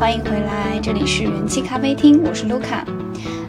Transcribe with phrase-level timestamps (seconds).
[0.00, 2.86] 欢迎回来，这里是元气咖啡厅，我是卢卡。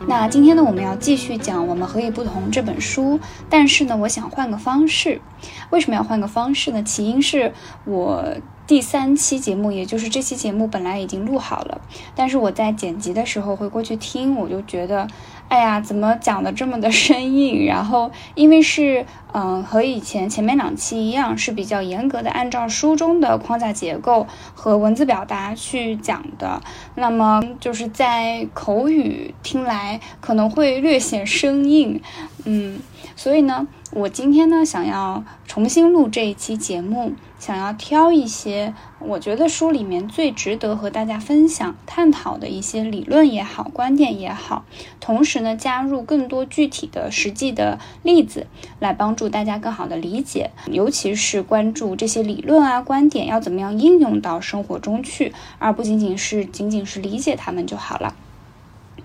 [0.05, 3.17] 那今天呢，我们要继续讲《我们何以不同》这本书，
[3.49, 5.21] 但是呢，我想换个方式。
[5.69, 6.83] 为什么要换个方式呢？
[6.83, 7.53] 起因是
[7.85, 8.35] 我
[8.67, 11.79] 第三期节目，也就是这期节目本来已经录好了，
[12.15, 15.07] 但是我在剪辑的时候会过去听，我就觉得。
[15.51, 17.65] 哎呀，怎么讲的这么的生硬？
[17.67, 26.61] 然后，因为是，嗯，和以前前面两期一样，是比较严格的按照书中的框架结构和文字表达去讲的，
[26.95, 32.01] 那么就是在口语听来可能会略显生硬，
[32.45, 32.79] 嗯，
[33.17, 33.67] 所以呢。
[33.93, 44.63] 我今天呢，想要重新录这一期节目，想要挑一些我觉得书里面最值得和大家分享、探讨的一些理论也好、观点也好，
[44.99, 48.45] 同时呢，加入更多具体的实际的例子，
[48.79, 58.13] 来帮助大家更好的理解，尤其是关注这些理论啊、观点要怎么样应用到生活中去，而不仅仅是仅仅是理解他们就好了。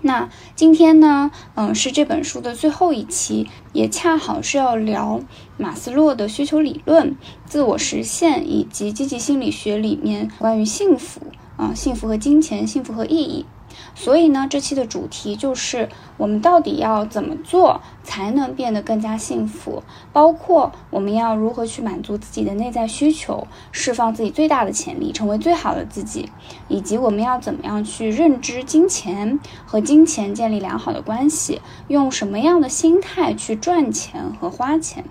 [0.01, 5.19] 那今天呢，嗯，是这本书的最后一期，也恰好是要聊
[5.57, 11.21] 马斯洛的需求理论、自我实现以及积极心理学里面关于幸福
[11.57, 13.45] 啊、幸福和金钱、幸福和意义。
[13.99, 19.81] 所以呢，这期的主题就是我们到底要怎么做才能变得更加幸福，
[20.13, 26.29] 包括我们要如何去满足自己的内在需求，释放自己最大的潜力，成为最好的自己，
[26.67, 35.05] 以及我们要怎么样去认知金钱和金钱建立良好的关系，用什么样的心态去赚钱和花钱。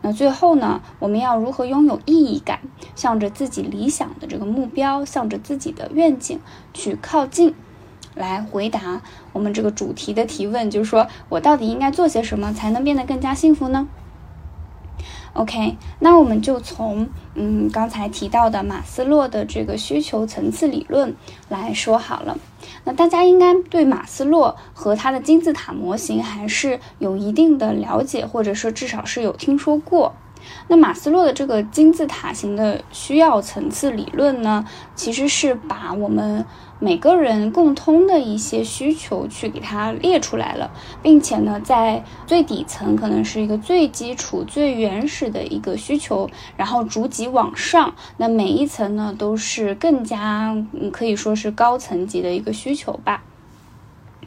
[0.00, 2.60] 那最后呢，我们要如何拥有意义感，
[2.94, 6.38] 向着自己理想的这个目标，向着自己的愿景
[6.72, 7.56] 去靠近。
[8.14, 9.00] 来回答
[9.32, 13.88] 我们这个主题的提问，就是说我到底应该做些什么才能变得更加幸福呢
[15.34, 21.16] ？OK，那我们就从嗯刚才提到的马斯洛的这个需求层次理论
[21.48, 22.36] 来说好了。
[22.84, 30.14] 那大家应该对马斯洛和他的金字塔模型还是有一定的了解，或者说至少是有听说过。
[30.66, 36.44] 那马斯洛的这个金字塔型的需要层次理论呢，其实是把我们
[36.82, 50.56] 每个人共通的一些需求去给它列出来了，并且呢，在最底层可能是一个最基础、最原始的一个需求，然后逐级往上，那每一层呢都是更加
[50.90, 53.22] 可以说是高层级的一个需求吧。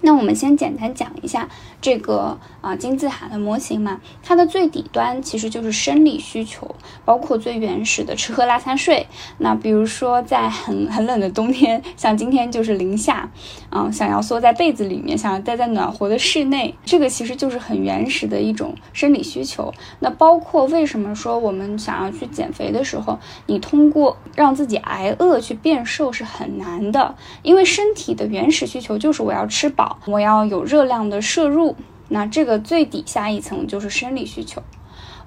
[0.02, 1.50] 那我们先简单讲一下
[1.86, 6.74] 这个啊金字塔的模型嘛，它的最底端其实就是生理需求，
[7.06, 9.06] 包括最原始的吃喝拉撒睡。
[9.38, 13.30] 那比如说在很很冷的冬天，像今天就是零下，
[13.70, 19.72] 嗯，想要缩在被子里面，想要待在暖和的室内，这个其实就是很原始的一种生理需求。
[20.00, 27.14] 那包括为什么说我们想要去减肥的时候，你通过让自己挨饿去变瘦是很难的，
[27.44, 30.00] 因为身体的原始需求就是我要吃饱。
[30.08, 31.75] 我要有热量的摄入，
[32.10, 34.62] 那这个最底下一层就是生理需求。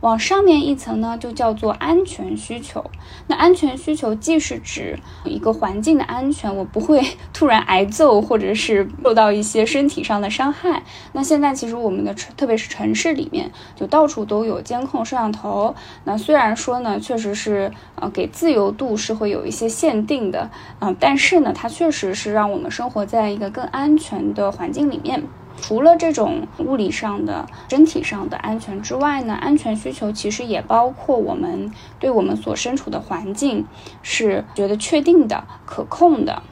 [0.00, 2.88] 往上面一层呢，就叫做安全需求。
[3.26, 10.84] 那安全需求既是指一个环境的安全，我不会 突然挨揍，或者是受到一些身体上的伤害。
[11.14, 15.74] 那现在其实我们的城，特别是城市里面，就到处都有监控摄像头。
[16.04, 25.24] 那虽然说呢，确实是呃给自由度是会有一些限定的，嗯，但是呢，它确实是让我们生活在一个更安全的环境里面。
[25.60, 33.66] 除了这种物理上的、身体上的安全之外呢，安全需求其实也包括我们对我们所身处的环境
[34.02, 36.42] 是觉得确定的、可控的。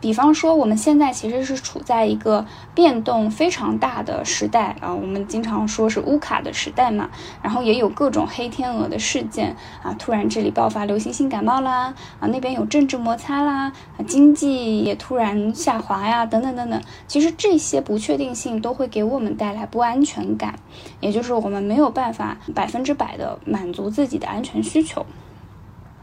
[0.00, 7.10] 比方说，我们现在其实是处在一个变动非常大的时代啊，我们经常说是乌卡的时代嘛，
[7.42, 13.72] 然后也有各种黑天鹅的事件啊，突然这里爆发流行性感冒啦，啊那边有政治摩擦啦，
[14.06, 20.54] 经济也突然下滑呀，等等等等，其实这些不确定性都会给我们带来不安全感，
[21.00, 25.04] 也就是我们没有办法百分之百的满足自己的安全需求。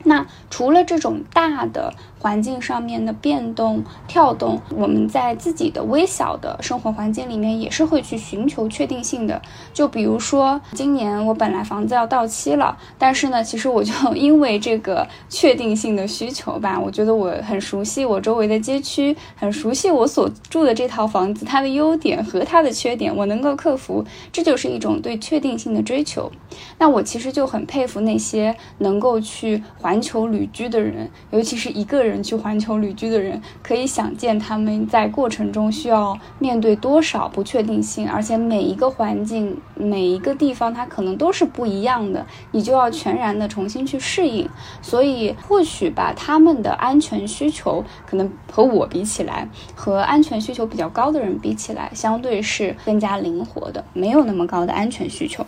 [0.08, 1.96] 那除了这种大的
[2.26, 9.40] 环境上面的变动跳动，我们在自己的微小的生活环境里面也是会去寻求确定性的。
[9.72, 26.32] 就比如说，今年我本来房子要到期了，但是呢，其实我就因为这个确定性的需求吧，我觉得我很熟悉我周围的街区，很熟悉我所住的这套房子，它的优点和它的缺点，我能够克服，这就是一种对确定性的追求。
[26.80, 32.15] 那我其实就很佩服那些能够去环球旅居的人，尤其是一个人。
[32.22, 44.50] 去环球旅居的人，可以想见他们在过程中需要面对多少不确定性，而且每一个环境、每一个地方，它可能都是不一样的，你就要全然的重新去适应。
[44.82, 55.46] 所以，或许把他们的安全需求，可能和我比起来，和安全需求比较高的人比起来，相对是更加灵活的，没有那么高的安全需求。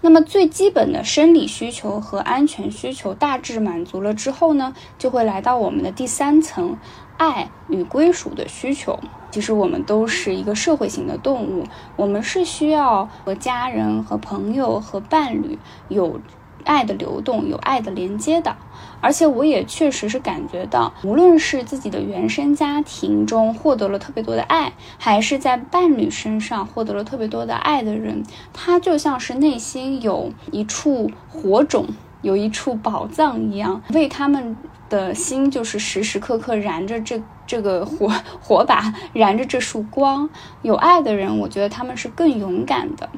[0.00, 6.78] 那么最基本的生理需求和安全需求大致满足了之后呢，就会来到我们的第三层，
[7.16, 8.98] 爱与归属的需求。
[9.30, 11.64] 其实我们都是一个社会型的动物，
[11.96, 15.58] 我们是需要和家人、和朋友、和伴侣
[15.88, 16.20] 有。
[16.68, 18.54] 爱的流动，有爱的连接的，
[19.00, 28.22] 而且我也确实是感觉到，无论是自己的原生家庭中获得了特别多的爱，还是在伴侣身上获得了特别多的爱的人，
[28.52, 31.86] 他就像是内心有一处火种，
[32.20, 34.54] 有一处宝藏一样，为他们
[34.90, 38.12] 的心就是时时刻刻燃着这这个火
[38.42, 40.28] 火把，燃着这束光。
[40.60, 43.08] 有爱的人，我觉得他们是更勇敢的。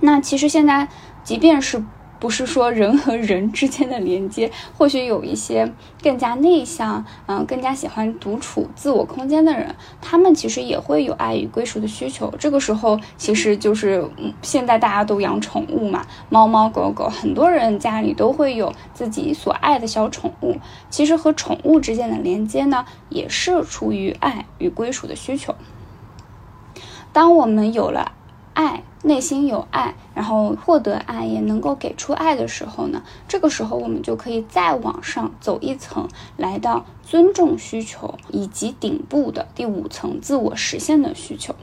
[0.00, 0.86] 那其实现在，
[1.24, 1.82] 即便是。
[2.20, 5.72] 不是说人和人之间的连接， 或许有一些
[6.02, 12.32] 更加内向，嗯，更加喜欢独处、自我空间的人，他们其实也会有爱与归属的需求。
[12.38, 20.56] 这个时候，其实就是嗯现在大家都养宠物嘛，猫猫狗狗，很多人家里都会有自己所爱的小宠物。
[20.90, 25.54] 其实和宠物之间的连接呢，也是出于爱与归属的需求。
[27.12, 28.12] 当我们有了
[28.54, 28.82] 爱。
[29.02, 41.54] 内心有爱，然后获得爱，也能够给出爱的时候呢，这个时候我们就可以再往上走一层，来到尊重需求以及顶部的第五层自我实现的需求。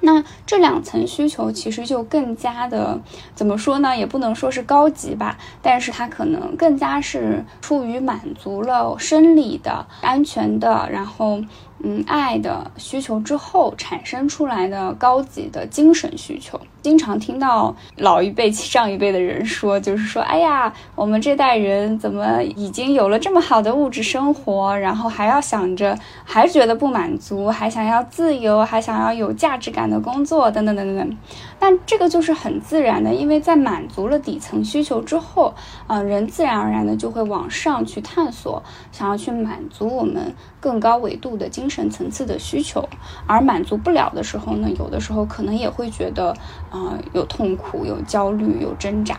[0.00, 2.98] 那这两层需求其实就更加的
[3.34, 3.94] 怎么说呢？
[3.94, 11.42] 也不能说是高级吧，但是它可能更加是出于满足了生理的安全的，然后。
[11.82, 31.16] 嗯，爱的需求之后产生出来的高级的精神需求，经常听到老一辈、上一辈的人说，就是说，哎呀，我们这代人怎么已经有了这么好的物质生活，然后还要想着，还觉得不满足，还想要自由，还想要有价值感的工作，等等等等等。
[31.58, 35.54] 但这个就是很自然的，因为在满足了底层需求之后，
[35.86, 38.62] 啊，人自然而然的就会往上去探索，
[38.92, 41.69] 想要去满足我们更高维度的精。
[41.70, 42.86] 深层次的需求，
[43.26, 46.36] 而满足不了的时候呢，有的时候可能也会觉得，
[46.68, 49.16] 啊，有痛苦、有焦虑、有挣扎，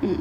[0.00, 0.16] 嗯。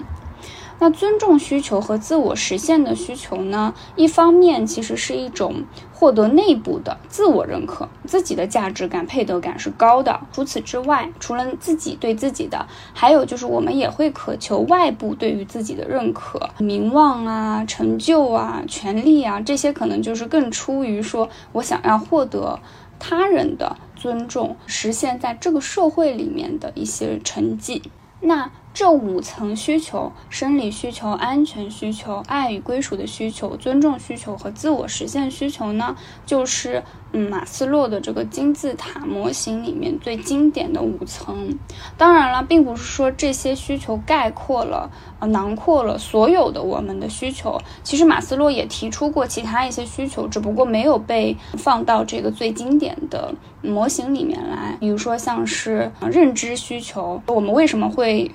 [0.81, 3.75] 那尊重需求和自我实现的需求呢？
[3.95, 5.63] 一方面其实是一种
[5.93, 10.19] 获得内部的自我认可，自己的价值感、配得感是高的。
[10.31, 22.59] 除此之外，除了自己对自己的，还有就是我们也会渴求外部对于自己的认可，名望啊、成就啊、权利啊，这些可能就是更出于说我想要获得
[22.97, 27.83] 他人的尊重，实现在这个社会里面的一些成绩。
[28.21, 28.49] 那。
[28.73, 36.81] 这五层需求：生理需求、安全需求、爱与归属的需求、尊重需求和自我实现需求呢，就是
[37.11, 41.57] 嗯马斯洛的这个金字塔模型里面最经典的五层。
[41.97, 44.89] 当然了，并不是说这些需求概括了、
[45.19, 47.59] 呃囊括了所有的我们的需求。
[47.83, 54.77] 其实马斯洛也提出过其他一些需求，只不过没有被放到这个最经典的模型里面来。
[54.79, 58.31] 比如说像是认知需求，我们为什么会？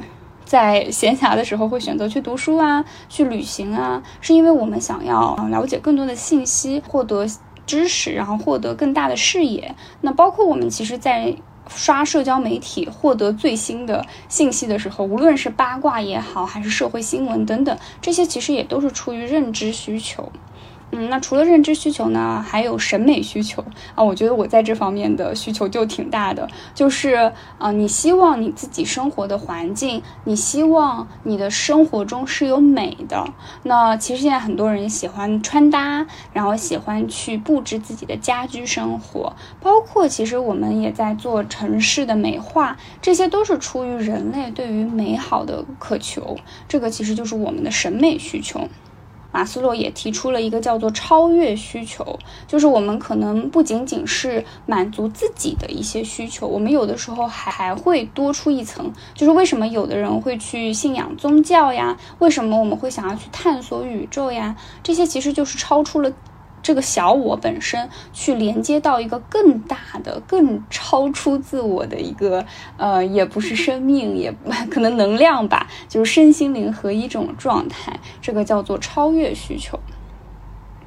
[0.47, 7.26] 在闲暇的时候会选择去读书啊，去旅行啊，是因为我们想要了解更多的信息，获得
[7.67, 9.75] 知识，然后获得更大的视野。
[10.03, 11.35] 那包括我们其实，在
[11.69, 20.31] 刷社交媒体获得最新的信息的时候，无论是八卦也好，还是社会新闻等等，这些其实也都是出于认知需求。
[20.93, 23.62] 嗯，那除了认知需求呢，还有审美需求
[23.95, 24.02] 啊。
[24.02, 33.26] 我觉得我在这方面的需求就挺大的，就是啊，你希望你自己生活的环境，你希望你的生活中是有美的。
[33.64, 46.37] 那其实现在很多人喜欢穿搭，然后喜欢去布置自己的家居生活，包括其实我们也在做城市的美化，这些都是出于人类对于美好的渴求。
[46.69, 48.69] 这个其实就是我们的审美需求。
[49.37, 61.99] 马斯洛也提出了一个叫做超越需求，就是我们可能不仅仅是满足自己的一些需求，我们有的时候还还会多出一层，就是为什么有的人会去信仰宗教呀？
[62.19, 64.57] 为什么我们会想要去探索宇宙呀？
[64.83, 66.11] 这些其实就是超出了。
[66.66, 72.44] 这个小我本身去连接到一个更大的、更超出自我的一个，
[72.76, 74.35] 呃，也不是生命，也
[74.68, 79.78] 可能能量吧，就是身心灵合一这种状态，这个叫做超越需求。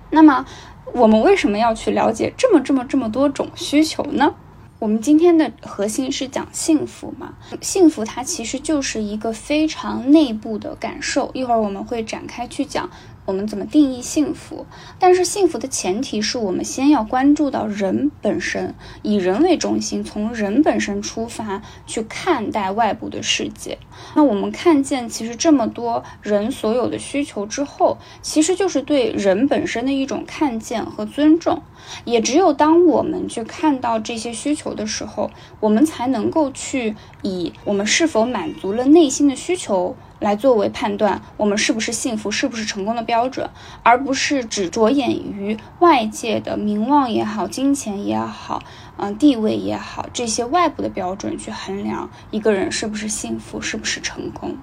[0.09, 0.45] 那么，
[0.91, 4.35] 我们为什么要去了解这么这么这么多种需求呢？
[4.79, 7.35] 我们今天的核心是讲幸福嘛？
[7.61, 11.31] 幸福它其实就是一个非常内部的感受。
[11.33, 12.89] 一会儿我们会展开去讲。
[13.29, 14.65] 我们怎么定义幸福？
[14.97, 23.77] 但是幸福的前提是我们先要关注到人本身，以人为中心，从人本身出发去看待外部的世界。
[24.15, 31.61] 那我们看见其实这么多人所有的需求之后，其实就是对人本身的一种看见和尊重。
[32.05, 39.95] 也只有当我们去看到这些需求的时候，我们才能够去以我们是否满足了内心的需求。
[40.19, 43.49] 来作为判断我们是不是幸福、是不是成功的标准，
[43.83, 48.61] 而不是只着眼于外界的名望也好、金钱也好、
[48.97, 54.57] 嗯地位也好这些外部的标准去衡量一个人是不是幸福、是不是成功。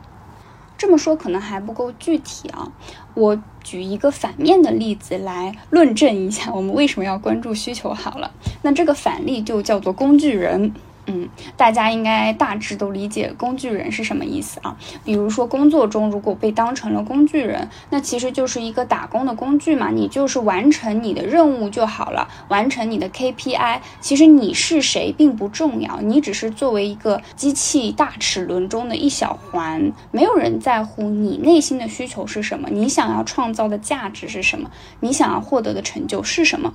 [0.79, 2.71] 这么说可能还不够具体啊，
[3.15, 8.31] 我举一个反面的例子来论证一下我们为什么要关注需求好了。
[8.61, 10.75] 那这个反例就叫做工具人。
[11.07, 14.77] 嗯，大家应该大致都理解工具人是什么意思啊？
[15.05, 23.81] 比如说工作中如果被当成了工具人，那其实就是一个打工的工具嘛，你就是完成你的任务就好了，完成你的 KPI。
[24.01, 34.71] 其实你是谁并不重要，你只是作为一个机器大齿轮中的一小环，没有人在乎你内心的需求是什么，你想要创造的价值是什么，
[35.01, 36.75] 你想要获得的成就是什么。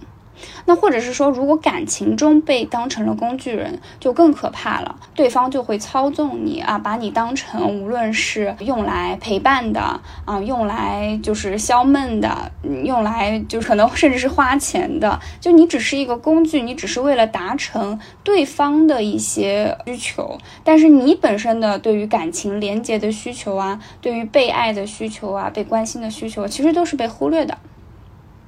[0.65, 4.95] 那或者是说，如果感情中被当成了工具人，就更可怕了。
[5.15, 12.51] 对方就会操纵你啊，把你当成无论是用来陪伴的啊，用来就是消闷的，
[12.83, 15.19] 用来就可能甚至是花钱的。
[15.39, 27.57] 就你只是一个工具，你只是为了达成对方的一些需求，但是你本身的对于感情连接的需求啊，对于被爱的需求啊，被关心的需求，其实都是被忽略的。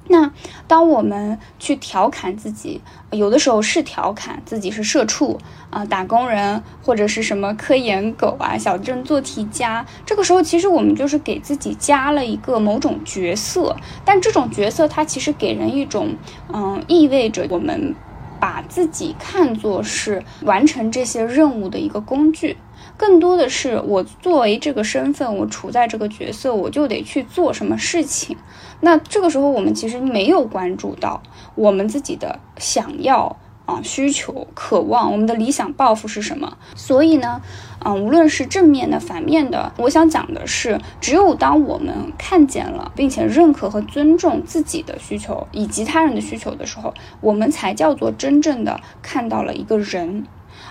[0.06, 0.30] 那
[0.68, 2.80] 当我们去调侃自己，
[3.10, 5.38] 有的时候是调侃自己是社畜
[5.70, 16.14] 啊、打工人或者是什么科研狗啊、小镇做题家，这个时候其实我们就是给自己加了一个某种角色，但这种角色它其实给人一种，
[16.52, 17.94] 嗯，意味着我们
[18.38, 22.58] 把自己看作是完成这些任务的一个工具。
[22.96, 28.36] 更多的是我作为这个身份，我处在这个角色，我就得去做什么事情。
[28.80, 31.22] 那这个时候，我们其实没有关注到
[31.54, 33.36] 我们自己的想要
[33.66, 36.58] 啊、需求、渴望，我们的理想抱负是什么。
[36.74, 37.40] 所以呢，
[37.82, 50.26] 嗯，无论是正面的、反面的，我想讲的是，只有当我们看见了，并且认可和尊重自己的需求以及他人的需求的时候，我们才叫做真正的看到了一个人。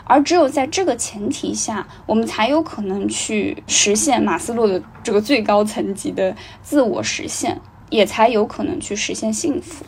[0.06, 9.86] 而只有在这个前提下，我们才有可能去实现马斯洛的这个最高层级的自我实现，也才有可能去实现幸福。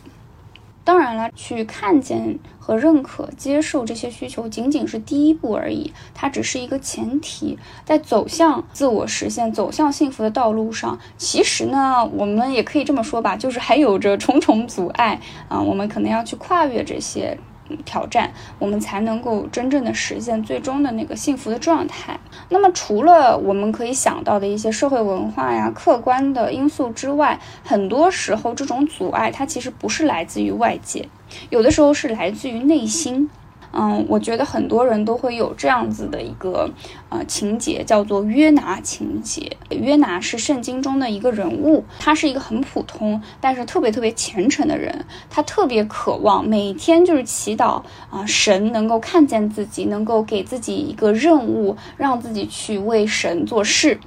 [0.82, 7.58] 当然了，去看见和认可、接受这些需求，仅仅是第一步而已，它只是一个前提。
[7.84, 17.36] 在走向自我实现、走向幸福的道路上，其实呢，我们也可以这么说吧，就是还有着重重阻碍啊，我们可能要去跨越这些。
[17.84, 22.18] 挑战，我们才能够真正的实现最终的那个幸福的状态。
[22.48, 31.08] 那么，除了我们可以想到的一些社会文化呀、客观的因素之外，很多时候这种阻碍它其实不是来自于外界，
[31.50, 33.30] 有的时候是来自于内心。
[33.72, 36.70] 嗯，我觉得很多人都会有这样子的一个
[37.08, 39.56] 呃情节，叫做约拿情节。
[39.70, 45.04] 约拿是圣经中的一个人物，他是一个很普通，但是特别特别虔诚的人。
[45.28, 53.98] 他特别渴望每天就是祈祷啊，神能够看见自己，能够给自己一个任务，让自己去为神做事。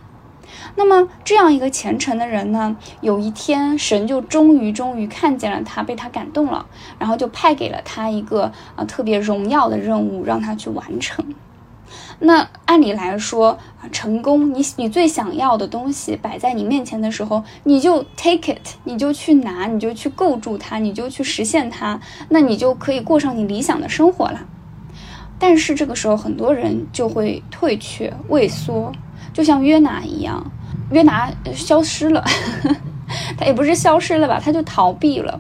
[0.79, 6.65] 那么这样一个虔诚的人呢，有一天神就终于终于看见了他，被他感动了，
[6.97, 11.25] 然后就派给了他一个啊特别荣耀的任务，让他去完成。
[12.19, 13.57] 那按理来说，
[13.91, 24.45] 成功，你你最想要的东西摆在你面前的时候，你就 take it，你就去拿，你就去构筑它，你就去实现它，那你就可以过上你理想的生活了。
[25.37, 28.93] 但是这个时候，很多人就会退却、畏缩，
[29.33, 30.49] 就像约拿一样。
[30.91, 32.23] 约拿消失了，
[33.37, 35.39] 他也不是消失了吧，他就逃避了。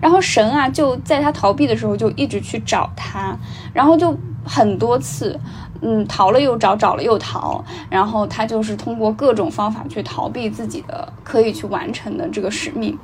[0.00, 3.36] 然后神啊，就在他逃避的时候，就一直去找他，
[3.72, 5.38] 然后就很多次，
[5.80, 7.64] 嗯，逃了又找，找了又逃。
[7.88, 12.98] 然后他就是通过各种方法去逃避自己的可以去完成的这个使命，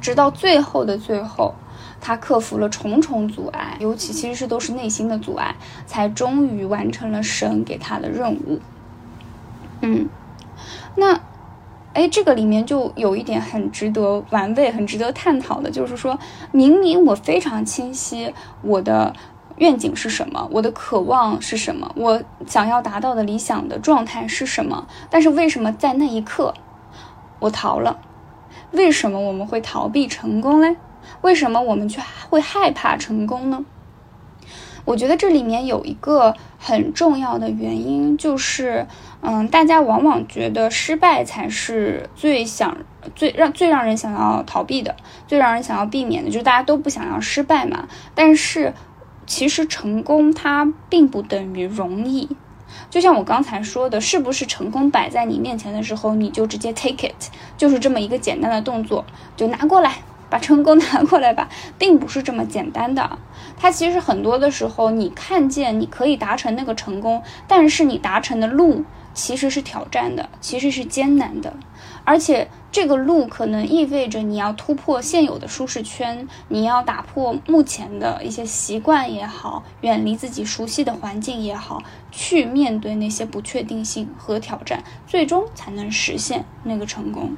[0.00, 1.54] 直到最后的最后，
[2.00, 8.60] 他克服了重重阻碍，尤其其实是都是内心的阻碍，才终于完成了神给他的任务。
[9.80, 10.08] 嗯。
[10.96, 11.20] 那
[11.94, 16.18] 哎，这个里面就有一点很值得玩味、很值得探讨的，就是说
[16.52, 19.14] 明明我非常清晰我的
[19.56, 26.52] 愿景是什么，我的渴望是什么，我想要达到的理想的状态是什么，但是为什么在那一刻
[27.38, 27.98] 我逃了？
[28.72, 30.76] 为什么我们会逃避成功嘞？
[31.22, 33.64] 为什么我们却会害怕成功呢？
[34.84, 38.86] 我觉得这里面有一个很重要的原因，就是，
[39.22, 42.76] 嗯，大家往往觉得失败才是最想、
[43.14, 44.94] 最让、最让人想要逃避的，
[45.26, 47.88] 最让人想要避免的，就是大家都不想要失败嘛。
[48.14, 48.72] 但是，
[49.26, 52.36] 其实成功它并不等于容易。
[52.90, 59.04] 就像我刚才说的，是不是成功摆在你面前的时候，你就直接 take it，就是这么一个简单的动作，
[59.36, 59.94] 就拿过来。
[60.28, 63.16] 把成功拿过来吧，并不是这么简单的。
[63.56, 68.84] 它其实很多的时候，你看见你可以达成那个成功，但是你达成的路
[69.16, 71.54] 其实是挑战的，其实是艰难的。
[72.04, 81.82] 而且这个路可能意味着你要突破现有的舒适圈，你要打破目前的一些习惯也好，远离自己熟悉的环境也好，
[82.12, 87.36] 去面对那些不确定性和挑战，最终才能实现那个成功。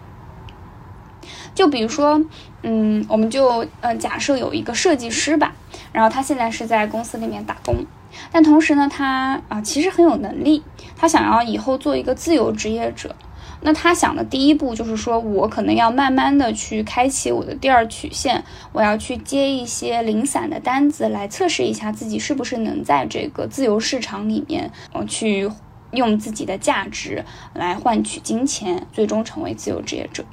[1.54, 2.22] 就比如说，
[2.62, 5.54] 嗯，我们就呃假设有一个设计师吧，
[5.92, 7.86] 然后他现在是在公司里面打工，
[8.30, 10.62] 但同时呢，他啊其实很有能力，
[10.98, 13.14] 他想要以后做一个自由职业者。
[13.60, 25.50] 那他想的第一步就是说，我可能要慢慢的去开启我的第二曲线，我要去接一些零散的单子，来测试一下自己是不是能在这个自由市场里面，呃，去
[25.90, 30.24] 用自己的价值来换取金钱，最终成为自由职业者。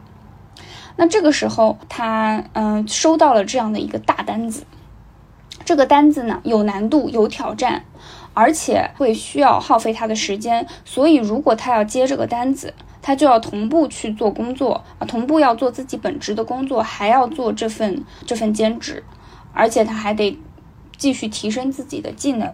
[0.96, 4.66] 那这个时候，他嗯收到了这样的一个大单子，
[5.66, 7.86] 这个单子呢有难度、有挑战，
[8.36, 10.68] 而且会需要耗费他的时间。
[10.86, 19.04] 所以，如果他要接这个单子，他就要同步去做工作啊，同步要做自己本职的工作，还要做这份这份兼职，
[19.52, 20.38] 而且他还得
[20.96, 22.54] 继续提升自己的技能。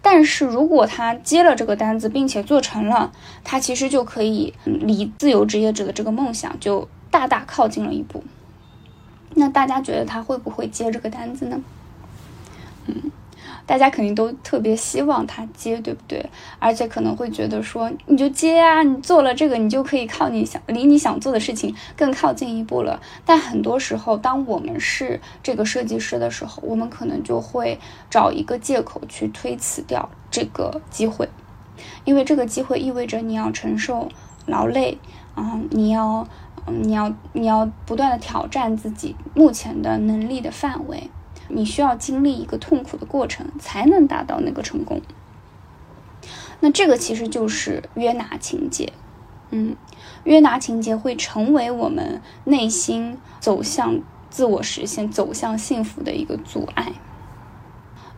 [0.00, 3.10] 但是如果他接了这个单子，并且做成了，
[3.42, 6.86] 他其实就可以离自由职业者的这个梦想就。
[7.12, 8.24] 大大靠近了一步，
[9.34, 11.60] 那大家觉得他会不会接这个单子呢？
[12.86, 13.12] 嗯，
[13.66, 16.24] 大家肯定都特别希望他接，对不对？
[16.58, 23.00] 而且可能会觉得说，你就接啊，你做了这个，你就可以靠你想离你想做的事情更靠近一步了。
[23.24, 27.78] 但很多时候，当我们是这个设计师的时候，我们可能就会
[28.10, 31.28] 找一个借口去推辞掉这个机会，
[32.04, 34.08] 因为这个机会意味着你要承受
[34.46, 34.98] 劳累，
[35.36, 36.26] 嗯，你要。
[36.64, 41.10] 嗯，你要你要不断的挑战自己目前的能力的范围，
[41.52, 45.00] 你需要经历一个痛苦的过程，才能达到那个成功。
[46.60, 48.92] 那这个其实就是约拿情节，
[49.50, 49.76] 嗯，
[50.24, 56.92] 约拿情节会成为我们内心走向自我实现、走向幸福的一个阻碍。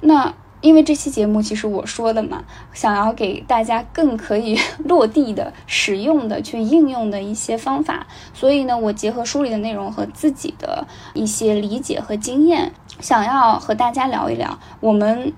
[0.00, 0.34] 那。
[0.60, 2.42] 因为这期节目其实我说的嘛，
[2.72, 15.32] 想要给大家更可以 落地的、使用的、去应用的一些方法，所以呢，我结合书里的内容和自己的一些理解和经验，想要和大家聊一聊，我们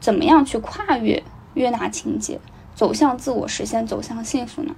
[0.00, 1.22] 怎么样去跨越
[1.54, 2.38] 约拿情节，
[2.74, 4.74] 走向自我实现，走向幸福呢？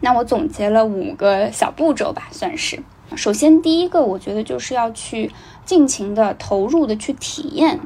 [0.00, 2.82] 那我总结了五个小步骤吧，算是。
[3.16, 5.32] 首先，第一个，我觉得就是要去
[5.64, 7.80] 尽情的投入的去体验，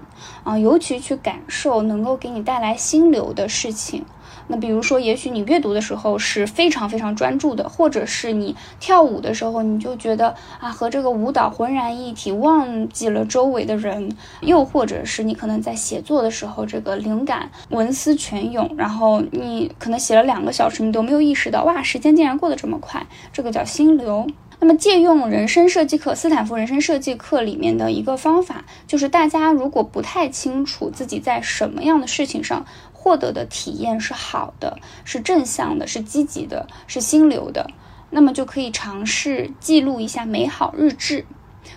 [0.45, 4.05] 啊，尤其去感受能够给你带来心流的事情。
[4.47, 14.09] 那比如说，也许你阅读的时候是非常非常专注的，或者是你跳舞的时候，你就觉得啊，和这个舞蹈浑然一体，忘记了周围的人；
[14.43, 24.27] 又或者是你可能在写作的时候，这个灵感文思泉涌，然后你可能写了两个小时，你都没有意识到，哇，时间竟然过得这么快，这个叫心流。
[24.61, 32.65] 那么，借用人生设计课斯坦福人生设计课里面的一个方法，就是大家如果不太清楚自己在什么样的事情上
[33.05, 37.71] 获得的体验是好的、是正向的、是积极的、是心流的，
[38.09, 41.27] 那么就可以尝试记录一下美好日志，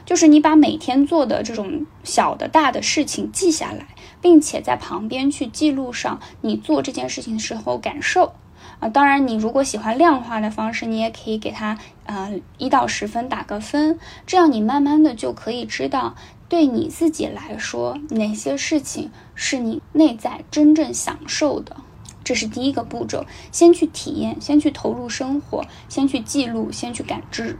[0.06, 3.88] 就是你把每天做的这种小的、大的事情记下来，
[4.22, 8.32] 并且在旁边去记录上你做这件事情的时候感受。
[8.80, 16.16] 啊，当然，你如果喜欢量化的方式，你也可以给它，呃，一到十分打个分，这样你慢慢的就可以知道，
[16.50, 21.78] 对你自己来说，哪些事情是你内在真正享受的。
[22.24, 27.58] 这是第一个步骤，先去体验，先去投入生活，先去记录，先去感知。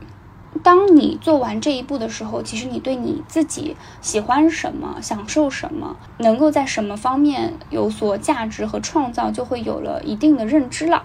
[0.62, 11.04] 当你做完这一步的时候，其实你对你自己喜欢什么、享受什么、能够在什么方面有所价值和创造，就会有了一定的认知了。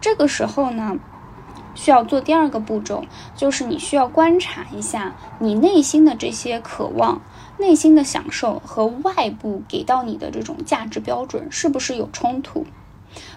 [0.00, 0.96] 这个时候呢，
[1.74, 3.04] 需要做第二个步骤，
[3.36, 7.22] 就是你需要观察一下你内心的这些渴望、
[7.58, 12.66] 内心的享受和外部给到你的这种价值标准是不是有冲突。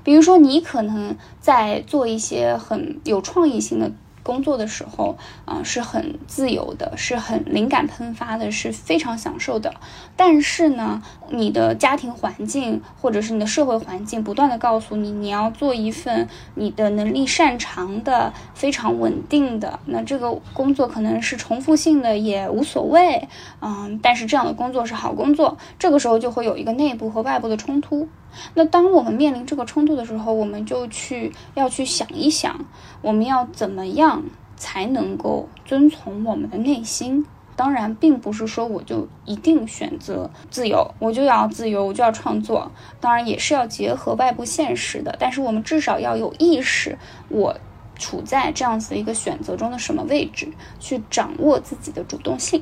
[0.03, 3.91] 比如说，你可能在做一些很有创意性的。
[4.25, 9.71] 工作的时候啊，是很自由的，是很灵感喷发的，是非常享受的。
[10.17, 19.79] 但是呢，你的家庭环境或者是你的社会环境不断的告诉你，你要做一份你的能力擅长的、非常稳定的。
[19.85, 23.29] 那这个工作可能是重复性的，也无所谓。
[23.61, 25.55] 嗯，但是这样的工作是好工作。
[25.77, 28.07] 这个时候就会有一个内部和外部的冲突。
[28.53, 32.65] 那当我们面临这个冲突的时候，我们就去要去想一想，
[33.01, 34.23] 我们要怎么样
[34.55, 37.25] 才能够遵从我们的内心？
[37.57, 42.69] 当然，并不是说我就一定选择自由，我就要自由，我就要创作。
[42.99, 45.15] 当然，也是要结合外部现实的。
[45.17, 46.97] 但是，我们至少要有意识，
[47.29, 47.57] 我
[47.97, 52.61] 处在这样子一个选择中的什么位置，去掌握自己的主动性。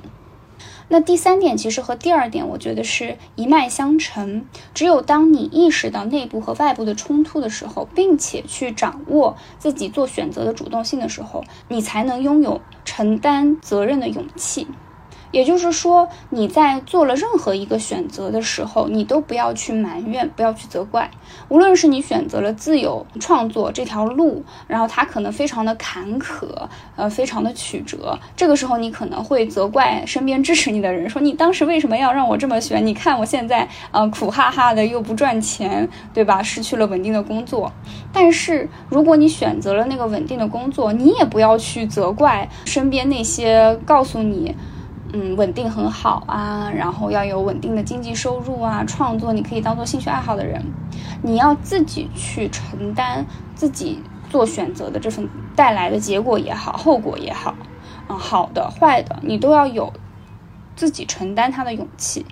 [0.94, 4.46] 那第三点其实和第二点，我觉得是一脉相承。
[4.76, 14.68] 只有当你意识到内部和外部的冲突的时候，并且去掌握自己做选择的主动性的时候，你才能拥有承担责任的勇气。
[15.34, 21.10] 也就是说，你在做了任何一个选择的时候，你都不要去埋怨，不要去责怪。
[21.50, 26.46] 无论是你选择了自由创作这条路，然后它可能非常的坎坷，
[26.96, 32.86] 呃，非常的曲折，这个时候你可能会责怪身边支持你的人，说你当时为什么要让我这么选？
[32.86, 36.44] 你看我现在，嗯，苦哈哈的又不赚钱，对吧？
[36.44, 37.72] 失去了稳定的工作。
[38.14, 44.56] 但是如果你选择了那个稳定的工作，你也不要去责怪身边那些告诉你。
[45.16, 50.60] 嗯，稳定很好啊，然后要有稳定的经济收入啊，创作你可以当做兴趣爱好的人，
[51.22, 53.24] 你要自己去承担
[53.54, 57.56] 自己做选择的这份带来的结果也好，后果也好，
[58.10, 59.94] 嗯，好的坏的，你都要有
[60.76, 62.26] 自己承担它的勇气，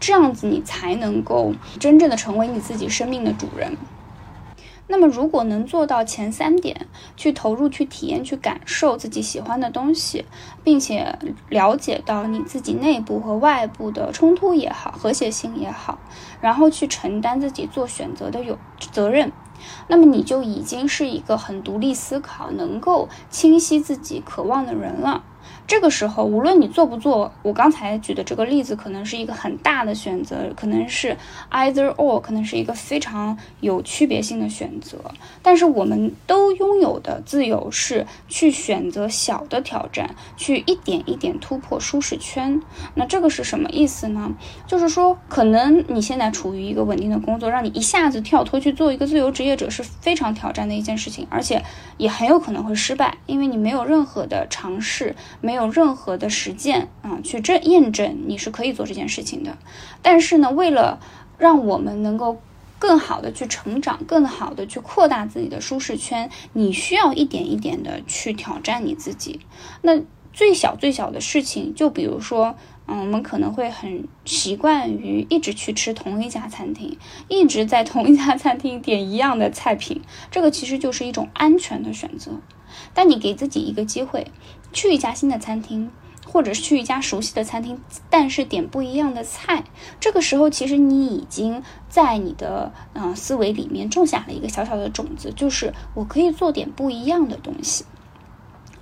[0.00, 3.76] 这样子你才能够真正的成为你自己生命的主人。
[4.92, 10.26] 那么，如果能做到前三点，去投入、去体验、去感受自己喜欢的东西，
[10.62, 15.98] 并且了解到你自己内部和外部的冲突也好、和谐性也好，
[16.42, 18.58] 然后去承担自己做选择的有
[18.92, 19.32] 责任，
[19.88, 25.24] 那么你就已经是一个很独立思考、能够清晰自己渴望的人了。
[25.66, 31.16] 这个时候，无论你做不做，我刚才举的这个例子，可能是一个很大的选择，可能是
[31.50, 34.98] either or，可能是一个非常有区别性的选择。
[35.40, 42.60] 但是，我们都拥有的自由是去选择小的挑战，去一点一点突破舒适圈。
[42.94, 44.30] 那这个是什么意思呢？
[44.66, 51.62] 就是说，可能你现在处于一个稳定的工作，让你一下子跳脱去做一个自由职业者是非常挑战的一件事情，而且
[51.96, 55.16] 也很有可能会失败，因为你没有任何的尝试。
[55.40, 59.58] 没没有任何的实践啊，去证验证你是可以做这件事情的。
[60.00, 60.98] 但是呢，为了
[61.36, 62.40] 让我们能够
[62.78, 69.40] 更好的去成长，更好的去扩大自己的舒适圈，你需要一点一点的去挑战你自己。
[69.82, 70.00] 那
[70.32, 76.96] 最小最小的事情，就比如说，嗯，我们可能会很习惯于一直去吃同一家餐厅，
[77.28, 82.40] 一直在同一家餐厅点一样的菜品，这个其实就是一种安全的选择。
[82.94, 84.28] 但你给自己一个机会。
[84.72, 85.90] 去一家新的餐厅，
[86.26, 89.64] 或者是去一家熟悉的餐厅，但是点不一样的菜。
[90.00, 97.84] 这个时候，其实你已经在你的嗯思维里面种下了一个小小的种子，就是我可以做点不一样的东西。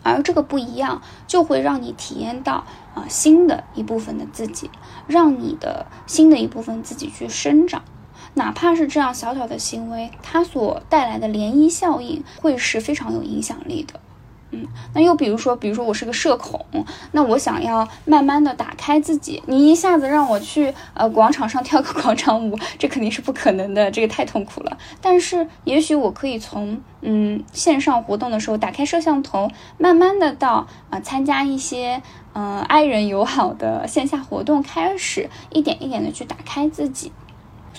[0.02, 4.70] 而这个不一样，就会让你体验到啊新的一部分的自己，
[5.06, 7.82] 让你的新的一部分自己去生长。
[8.32, 14.00] 哪怕是这样小小的行为，它所带来的涟漪效应，会是非常有影响力的。
[14.52, 16.64] 嗯，那又比如说，比如说我是个社恐，
[17.12, 24.76] 那我想要慢慢的打开自己，你一下子让我去呃广场上 跳个广场舞，这肯定是不可能的，这个太痛苦了。
[25.00, 37.12] 但是也许我可以从嗯线上活动的时候打开摄像头，慢慢的到啊参加一些嗯爱人友好的线下活动开始，一点一点的去打开自己。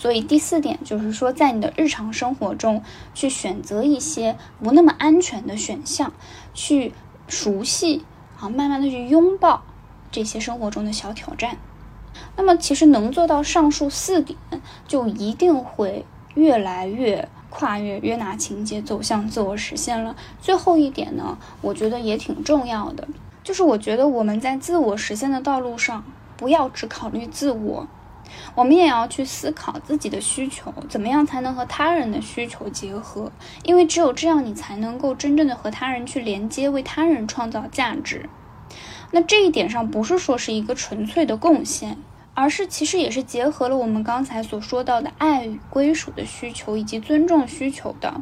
[0.01, 2.81] 所以第四点就是说，在你的日常生活中
[3.13, 6.11] 去选择一些不那么安全的选项，
[6.55, 6.91] 去
[7.27, 8.03] 熟悉
[8.39, 9.61] 啊，慢慢的去拥抱
[10.11, 11.59] 这些生活中的小挑战。
[12.35, 14.39] 那么，其实能做到上述四点，
[14.87, 20.15] 就一定会越来越跨越约拿情节，走向自我实现了。
[20.41, 23.07] 最后一点呢，我觉得也挺重要的，
[23.43, 26.03] 就是我觉得我们在自我实现的道路上，
[26.35, 27.87] 不要只考虑自我。
[28.55, 33.31] 我们也要去思考自己的需求，怎么样才能和他人的需求结合？
[33.63, 38.29] 因为只有这样，你才能够真正的和他人去连接，为他人创造价值。
[39.11, 41.97] 那这一点上，不是说是一个纯粹的贡献，
[42.33, 48.21] 而是其实也是结合了我们刚才所说到的爱与归属的需求以及尊重需求的。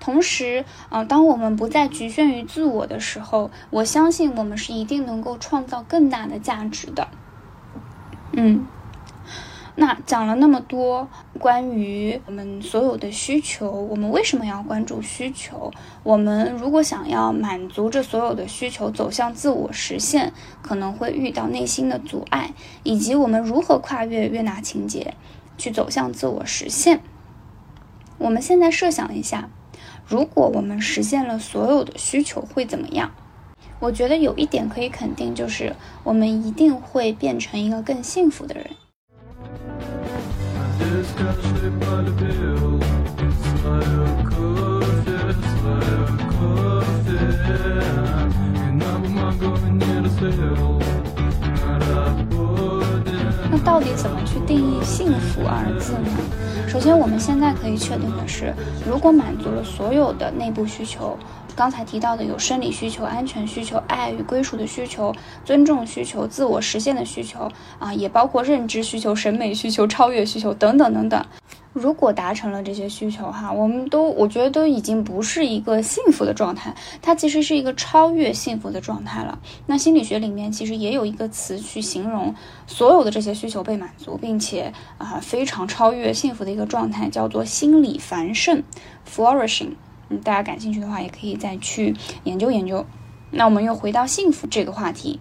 [0.00, 7.08] 同时，啊，当我们不再局限于自我的时候，我相信我们是一定能够创造更大的价值的。
[8.32, 8.66] 嗯，
[9.76, 11.08] 那讲了那么多
[11.40, 15.72] 关于我们所有的需求，我们为什么要关注需求？
[16.04, 20.32] 我们如果想要满足这所有的需求，走向自我实现，
[20.62, 25.14] 可能会遇到内心的阻碍，以及我们如何跨越悦纳情节，
[25.58, 27.00] 去走向自我实现？
[28.18, 29.50] 我们现在设想一下。
[30.06, 33.10] 如果我们实现了所有的需求，会怎么样？
[33.80, 38.66] 我觉得有一点可以肯定，就是我们一定会变成一个更幸福的人。
[53.50, 56.08] 那到底怎么去定义“幸福”二字呢？
[56.66, 58.52] 首先，我们现在可以确定的是，
[58.88, 61.16] 如果满足了所有的内部需求，
[61.54, 65.14] 刚才提到的有生理需求、安全需求、爱与归属的需求、
[65.44, 71.24] 尊重需求、自我实现的需求啊，也包括认知需求、审美需求、超越需求等等等等。
[71.72, 79.40] 如果达成了这些需求，哈，我们都我觉得都已经不是一个幸福的状态，它其实是一个超越幸福的状态了。
[79.66, 82.32] 那心理学里面其实也有一个词去形容
[82.68, 88.62] 所有的这些需求被满足，并且啊非常超越幸福的一个状态，叫做心理繁盛
[89.08, 89.70] （flourishing）。
[90.20, 92.84] 大家感兴趣的话，也可以再去研究研究。
[93.30, 95.20] 那我们又回到幸福这个话题。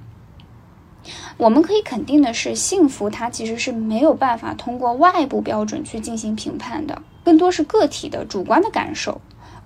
[1.37, 9.19] 我们可以肯定的是，幸福它其实是没有办法通过外部标准去进行评判的，更多是个体的主观的感受。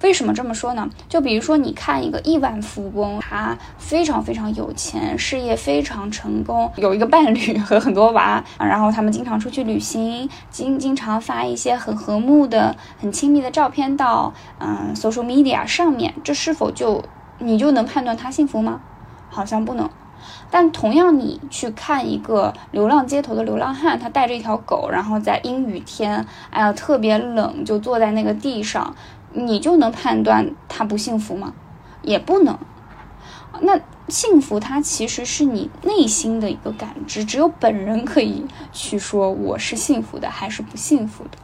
[0.03, 0.87] 为什么这么说呢？
[1.09, 17.03] 就比如说，你看一个亿万富翁，他非常非常有钱，事业非常成功，有一个伴侣和很多娃，然后他们经常出去旅行，经经常发一些很和睦的、很亲密的照片到嗯 social media 上面，这是否就
[17.39, 18.81] 你就能判断他幸福吗？
[19.29, 19.89] 好像不能。
[20.49, 28.95] 但同样，你去看一个流浪街头的流浪汉，他带着一条狗，然后在阴雨天，哎呀，特别冷，就坐在那个地上，
[29.37, 31.53] 你就能判断他不幸福吗？
[32.01, 32.57] 也不能。
[33.61, 41.37] 那幸福，它其实是你内心的一个感知，只有本人可以去说我是幸福的还是不幸福的。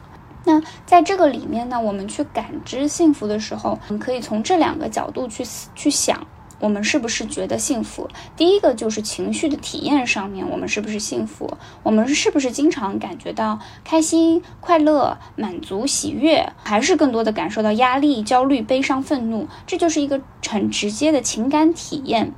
[0.45, 5.43] 那在这个里面呢，我们去感知幸福的时候，我们可以从这两个角度去
[5.75, 6.25] 去想。
[6.63, 8.07] 我们是不是觉得幸福？
[8.37, 11.57] 第一个就是情绪的体验上面，我们是不是幸福？
[11.83, 19.45] 我们是不是经常感觉到开心、快乐、满足、喜悦，还是更多的感受到压力、焦虑、悲伤、愤怒？
[19.67, 22.31] 这就是一个很直接的情感体验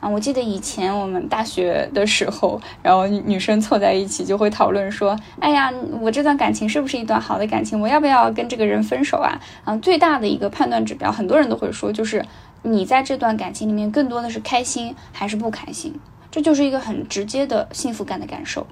[0.00, 0.10] 啊！
[0.10, 7.80] 我记得以前我们大学的时候，然后女生凑在一起就会讨论说：“哎呀，我这段感情是不是一段好的感情？
[7.80, 12.22] 我要不要跟这个人分手啊？”嗯，最大的一个判断指标，很多人都会说就是。
[12.62, 15.98] 你在这段感情里面更多的是开心还是不开心？
[16.30, 18.66] 这就是一个很直接的幸福感的感受。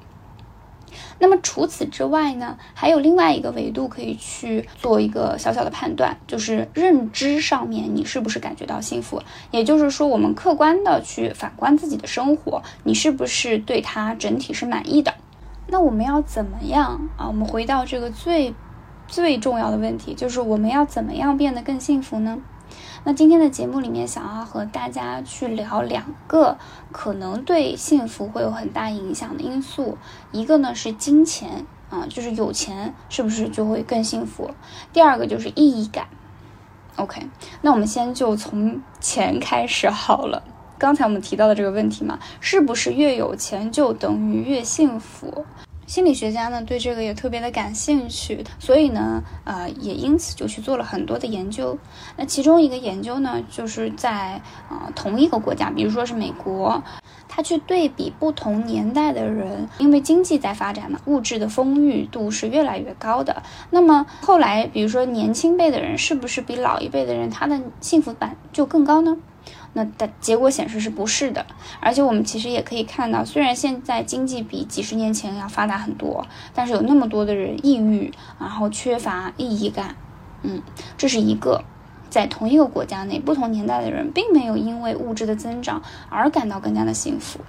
[1.18, 9.20] 那么除此之外呢，还有另外一个维度可以去做一个小小的判断，就是认知上面你是不是感觉到幸福？
[9.50, 15.12] 也就是说，我们客观的去反观自己的生活，你是不是对它整体是满意的？
[15.66, 17.26] 那我们要怎么样啊？
[17.26, 18.54] 我们回到这个最
[19.08, 22.38] 最重要的问题，就是我们要怎么样变得更幸福呢？
[23.08, 26.58] 那今天的节目里面，想要和大家去聊两个
[26.92, 29.96] 可能对幸福会有很大影响的因素，
[30.30, 34.50] 一个呢是金钱啊，就是有钱是不是就会更幸福？
[34.92, 36.06] 第二个就是意义感。
[36.96, 37.26] OK，
[37.62, 40.42] 那我们先就从钱开始好了。
[40.76, 45.46] 刚才我们提到的这个问题嘛，是不是越有钱就等于越幸福？
[45.88, 51.78] 心理学家呢对这个也特别的感兴趣，所以呢，呃，也因此就去做了很多的研究。
[52.14, 56.82] 那其中一个研究呢，就是在呃同一个国家，比如说是美国，
[57.26, 63.42] 他去对比不同年代的人，因为经济在发展嘛，物质的丰裕度是越来越高的。
[63.70, 69.16] 那么后来，比如说年轻辈的人，是不是比老一辈的人他的幸福感就更高呢？
[69.74, 71.44] 那的结果显示是不是的，
[71.80, 79.94] 而且我们其实也可以看到，虽然现在经济比几十年前要发达很多，但是有那么多的人抑郁，然后缺乏意义感，
[80.42, 80.62] 嗯，
[80.96, 81.62] 这是一个，
[82.08, 87.40] 在同一个国家内，不同年代的人并没有因为物质的增长而感到更加的幸福。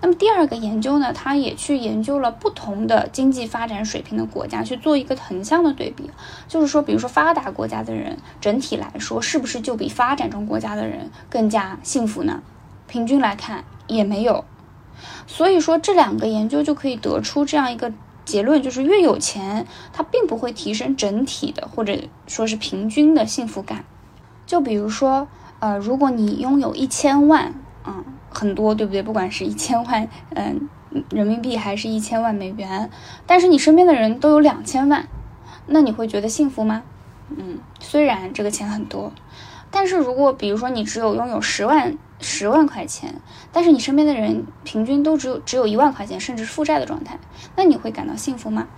[0.00, 6.10] 那么第二个研究呢，他也去研究了不同的经济发展水平的国家，去做一个横向的对比，
[6.48, 12.42] 就是说，比如说发达国家的人整体来说，是不是就比发展中国家的人更加幸福呢？
[12.86, 14.44] 平均来看也没有。
[15.26, 17.92] 所以说，这两个研究就可以得出这样一个
[18.24, 23.84] 结论，就是越有钱，它并不会提升整体的或者说是平均的幸福感。
[24.46, 28.04] 就比如说，呃，如果你拥有一千万，嗯，
[28.38, 29.02] 很多，对不对？
[29.02, 30.68] 不管是一千万，嗯，
[31.10, 32.90] 人民币还是一千万美元，
[33.26, 35.08] 但是你身边的人都有两千万，
[35.66, 36.82] 那你会觉得幸福吗？
[37.30, 39.12] 嗯，虽然这个钱很多，
[39.70, 41.96] 但是如果比如说你只有拥有十万。
[42.18, 43.14] 十万块钱，
[43.52, 47.18] 但是你身边的人平均都只有只有一万块钱，甚至负债的状态，
[47.56, 48.68] 那你会感到幸福吗？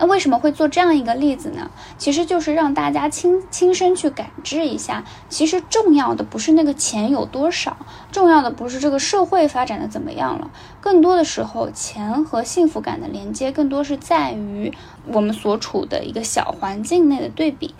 [0.00, 1.70] 那为什么会做这样一个例子呢？
[1.98, 7.76] 其实就是让大家亲亲身去感知一下，其实重要的不是那个钱有多少，
[8.10, 14.72] 重要的不是这个社会发展的怎么样了，更多的时候，钱和幸福感的连接，更多是在于
[15.06, 17.74] 我们所处的一个小环境内的对比。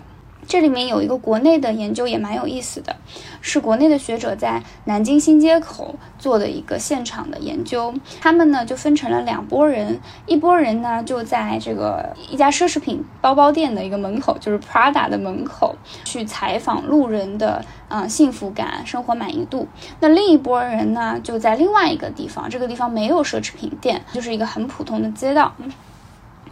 [0.47, 2.95] 这里面有一个国内的研究也蛮有意思的，
[3.41, 7.93] 是国内的学者在南京新街口做的一个现场的研究。
[8.19, 19.67] 他们呢就分成了两拨人，一拨人呢就在这个一家奢侈品包包店的一个门口，就是 Prada 的门口去采访路人的啊幸福感、生活满意度。
[19.99, 25.53] 那另一拨人呢就在另外一个地方，这个地方没有奢侈品店，就是一个很普通的街道。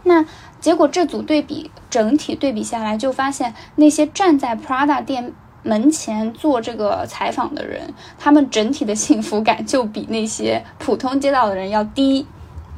[0.02, 0.24] 那
[0.60, 12.26] 结果这组对比整体对比下来，就发现那些站在 Prada 店门前做这个采访的人，他们整体的幸福感就比那些普通街道的人要低。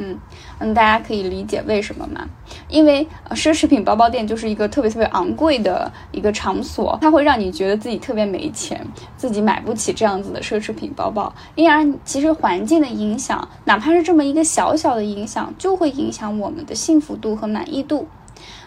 [0.03, 0.19] 嗯
[0.59, 2.29] 嗯，大家可以理解为什么吗？
[2.69, 8.85] 因为奢侈品包包店就是一个特别特别昂贵的一个场所，它会让你觉得自己特别没钱，
[9.17, 11.33] 自己买不起这样子的奢侈品包包。
[11.55, 18.09] 因而，其实环境的影响，哪怕是这么一个小小的影响，就会影响我们的幸福度和满意度。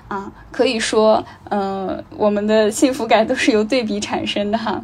[0.08, 4.82] 啊，可以说，嗯，我们的幸福感都是由对比产生的哈。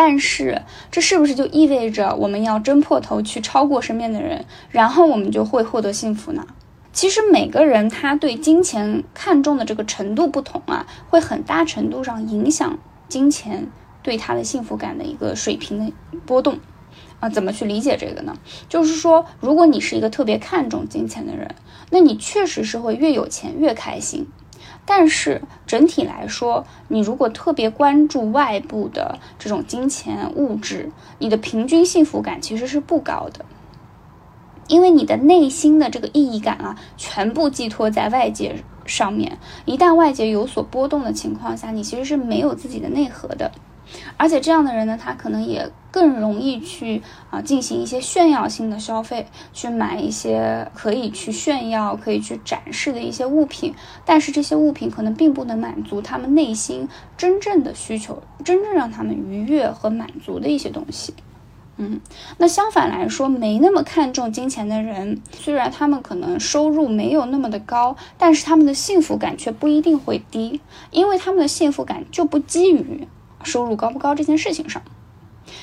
[0.00, 6.46] 但是，这是不是就意味着我们要争破头去超过身边的人，然后我们就会获得幸福呢？
[6.92, 13.66] 其实每个人他对金钱看重的这个程度不同啊，会很大程度上影响金钱
[14.04, 15.92] 对他的幸福感的一个水平的
[16.24, 16.60] 波动
[17.18, 17.28] 啊。
[17.28, 18.36] 怎么去理解这个呢？
[18.68, 21.56] 就是说，如果你是一个特别看重金钱的人，
[21.90, 24.28] 那你确实是会越有钱越开心。
[24.90, 33.44] 但是整体来说，你如果特别关注外部的这种金钱物质，你的平均幸福感其实是不高的，
[34.66, 39.36] 因为你的内心的这个意义感啊，全部寄托在外界上面。
[39.66, 43.52] 一旦外界有所波动的情况下，你其实是没有自己的内核的。
[44.16, 53.74] 而且这样的人呢，他可能也更容易去啊进行一些炫耀性的消费，去买一些可以去炫耀、可以去展示的一些物品。
[54.04, 61.14] 但是这些物品可能并不能满足他们内心真正的需求，真正让他们愉悦和满足的一些东西。
[61.80, 62.00] 嗯，
[62.38, 73.06] 那相反来说，没那么看重金钱的人，虽然他们可能收入没有那么的高，但是他们的幸福感却不一定会低，因为他们的幸福感就不基于。
[73.42, 74.82] 收入高不高这件事情上，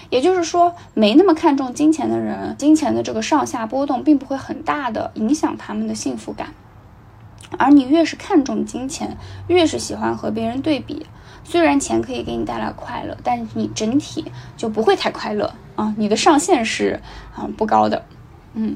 [0.09, 6.53] 也就是说，没那么看重金钱的人，金钱的这个上下波动并不会很大的影响他们的幸福感。
[7.57, 11.05] 而你越是看重金钱，越是喜欢和别人对比。
[11.43, 16.99] 虽然钱可以给你带来快乐，但是你整体就不会太快乐啊，你的上限是
[17.35, 18.03] 啊不高的，
[18.55, 18.75] 嗯。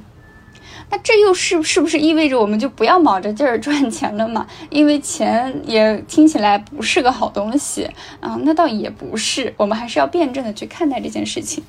[0.91, 4.47] 那这又是是不是意味着我们就不要卯着劲儿赚钱了嘛？
[4.71, 7.87] 因为钱也听起来不是个好东西
[8.19, 8.39] 啊。
[8.43, 11.63] 那倒也不是，我们还是要辩证的去看待这件事情。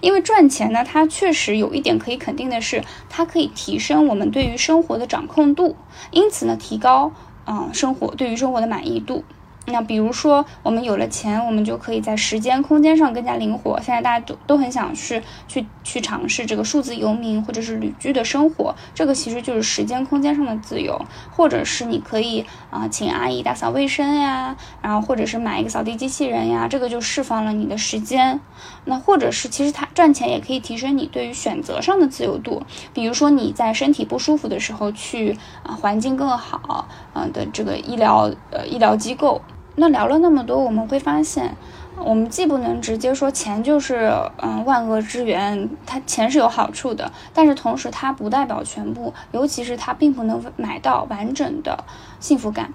[0.00, 5.76] 因为赚钱呢，它确实有一点可以肯定的是，它可以提升我们对于生活的掌控度，
[6.10, 7.12] 因此呢，提高
[7.44, 9.24] 啊生活对于生活的满意度。
[9.66, 13.78] 那比如说，我们有了钱，我们就可以在时间、空间上更加灵活。
[13.80, 21.00] 现在大家都都很想去去去尝试这个数字游民或者是旅居的生活，这个其实就是时间、空间上的自由。
[21.30, 28.40] 或者是你可以啊，请阿姨打扫卫生呀，然后或者是买一个扫地机器人呀，这个就释放了你的时间。
[28.84, 32.62] 那或者是其实它赚钱也可以提升你对于选择上的自由度。
[32.92, 39.40] 比如说你在身体不舒服的时候去啊，环境更好啊的这个医疗呃医疗机构。
[39.74, 41.56] 那聊了那么多，我们会发现，
[41.96, 51.84] 我们既不能直接说钱就是嗯万恶之源，它钱是有好处的，但是同时它不代表全部，尤其是它并不能买到完整的
[52.20, 52.74] 幸福感。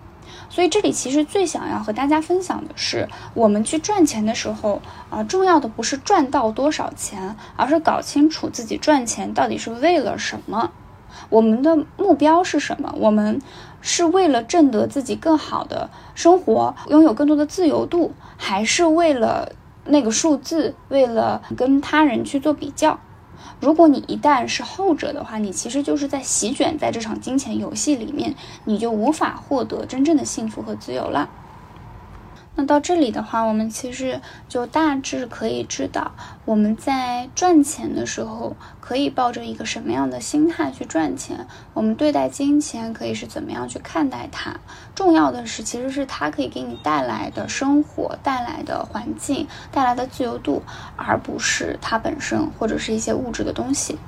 [0.49, 10.71] 所以这里其实最想要和大家分享的是，我们去赚钱的时候啊，重要的不是赚到多少钱，而是搞清楚自己赚钱到底是为了什么，
[11.29, 12.93] 我们的目标是什么？
[12.97, 13.41] 我们
[13.81, 19.51] 是为了挣得自己更好的生活，拥有更多的自由度，还是为了
[19.85, 22.99] 那个数字，为了跟他人去做比较？
[23.59, 28.35] 如果你一旦是后者的话，你其实就是在席卷在这场金钱游戏里面，
[28.65, 31.29] 你就无法获得真正的幸福和自由了。
[32.59, 36.11] 那到这里的话，我们其实就大致可以知道，
[36.43, 41.45] 我们在赚钱的时候可以抱着一个什么样的心态去赚钱。
[41.75, 44.55] 我们对待金钱可以是怎么样去看待它？
[44.95, 50.63] 重要的是，其实是它可以给你带来的生活、带来的环境、带来的自由度，
[50.95, 53.99] 而不是它本身或者是一些物质的东西。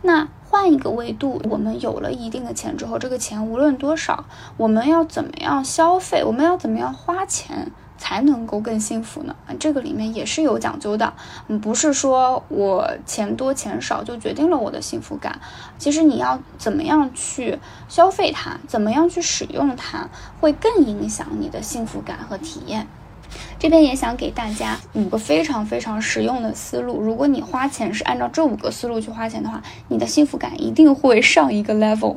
[0.00, 0.28] 那。
[0.52, 4.26] 换一个维度，我们有了一定的钱之后，这个钱无论多少，
[4.58, 6.22] 我们要怎么样消费？
[6.22, 9.34] 我们要怎么样花钱才能够更幸福呢？
[9.58, 11.14] 这个里面也是有讲究的。
[11.48, 15.40] 嗯，不是说我钱多钱少就决定了我的幸福感。
[15.78, 22.86] 其实你要怎么样去消费它，怎么样去使用它，会更影响你的幸福感和体验。
[23.58, 27.00] 这边也想给大家五个非常非常实用的思路。
[27.00, 32.16] 如果你花钱是按照这五个思路去花钱的话，你的幸福感一定会上一个 level。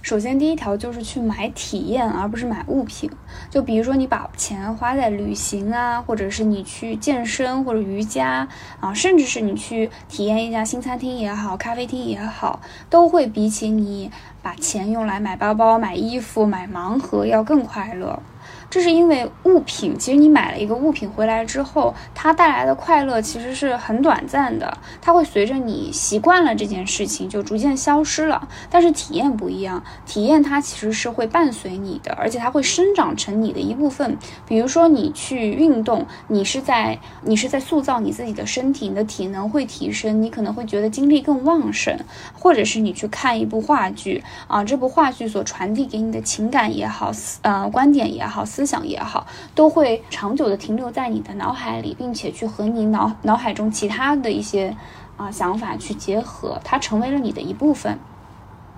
[0.00, 3.10] 首先，第一条就是去买体验，而不是买物品。
[3.50, 8.48] 就比如说，你把钱花在旅行啊，或者是你去健身或者瑜伽
[8.80, 18.22] 啊，甚至是你去体验一家新餐厅也好，咖啡厅也好，都会比起你把钱用来买包包、买衣服、买盲盒要更快乐。
[18.70, 28.46] 这是因为物品，其实你买了一个物品回来之后，它带来的快乐其实是很短暂的，它会随着你习惯了这件事情就逐渐消失了。
[28.68, 34.18] 但是体验不一样，体验它其实是会伴随你的，而且它会生长成你的一部分。
[34.46, 41.98] 比如说你去运动，你是在你是在塑造你自己的身体，你的体能会提升，你可能会觉得精力更旺盛。
[42.34, 47.10] 或者是你去看一部话剧啊，这部话剧所传递给你的情感也好，
[47.40, 48.44] 呃，观点也好。
[48.58, 54.76] 思想也好，都会长久的停留在你的脑海里，并且去和你脑脑海中其他的一些
[55.16, 57.96] 啊想法去结合，它成为了你的一部分。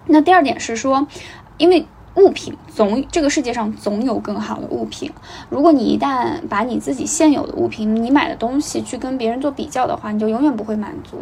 [0.04, 1.06] 那第二点是说，
[1.56, 5.10] 因为物品总这个世界上总有更好的物品，
[5.48, 11.16] 如果你一旦把你自己现有的物品，你买的东西去跟别人做比较的话，你就永远不会满足，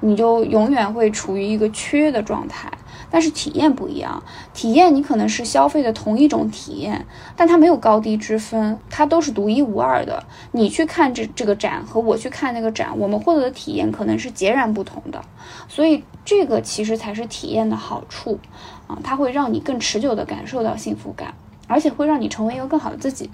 [0.00, 2.72] 你就永远会处于一个缺的状态。
[3.10, 7.06] 但是体验不一样，体验你可能是消费的同一种体验，
[7.36, 10.24] 但它没有高低之分，它都是独一无二的。
[10.52, 15.20] 你去看这这个展和我去看那个展，我们获得的体验可能是截然不同的。
[15.68, 18.38] 所以这个其实才是体验的好处
[18.86, 21.34] 啊，它会让你更持久的感受到幸福感，
[21.66, 23.30] 而且会让你成为一个更好的自己。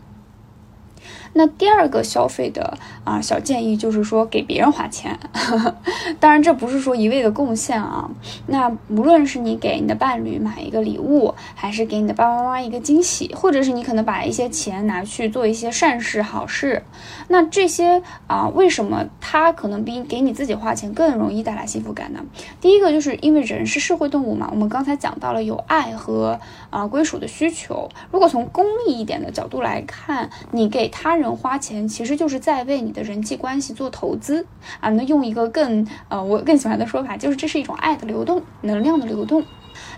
[1.35, 5.19] 那第二个消费的啊小建议就是说给别人花钱，
[6.21, 8.09] 当然这不是说一味的贡献啊。
[8.47, 16.85] 那无论是你给你的伴侣买一个礼物，还是给你的爸爸妈妈一个惊喜，或者是你可能把一些钱拿去做一些善事好事，
[17.27, 22.21] 那这些啊为什么他可能比给你自己花钱更容易带来幸福感呢？
[22.61, 26.39] 第一个就是因为人是社会动物嘛，我们刚才讲到了有爱和
[26.71, 27.89] 啊归属的需求。
[28.13, 31.24] 如果从功利一点的角度来看，你给他人。
[31.25, 34.47] 人花钱其实就是在为你的人际关系做投资
[34.81, 34.89] 啊。
[34.91, 39.45] 那用一个更呃我更喜欢的说法，就是这是一种爱的流动，能量的流动。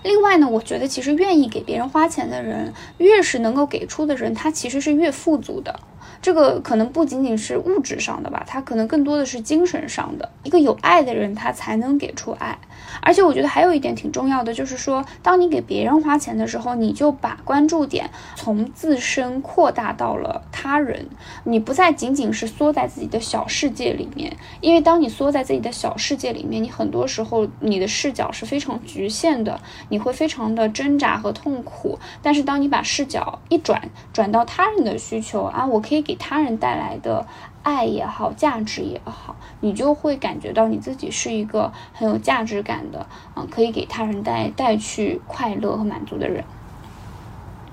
[0.02, 5.78] 另外呢，我觉得其实愿意给别人花钱的人，越是能够给出的人，他其实是越富足的。
[6.22, 10.28] 这个可能不仅仅是物质上的吧，他可能更多的是精神上的。
[10.42, 12.58] 一个有爱的人，他才能给出爱。
[13.02, 21.06] 而且我觉得还有一点挺重要的，就是说，当你给别人花钱的时候，你就把关注点从自身扩大到了他人，
[21.44, 24.36] 你不再仅仅是缩在自己的小世界里面。
[24.60, 31.98] 因为当你缩在自己的小世界里面，你很多时候你的视角是非常局限的，你会非常的挣扎和痛苦。
[32.22, 37.26] 但是当你把视角一转，转到他人的需求啊，我可以给他人带来的。
[37.62, 46.44] 爱也好，价值也好，你就会感觉到你自己是一个很有价值感的，嗯，可以给他人带带去快乐和满足的人。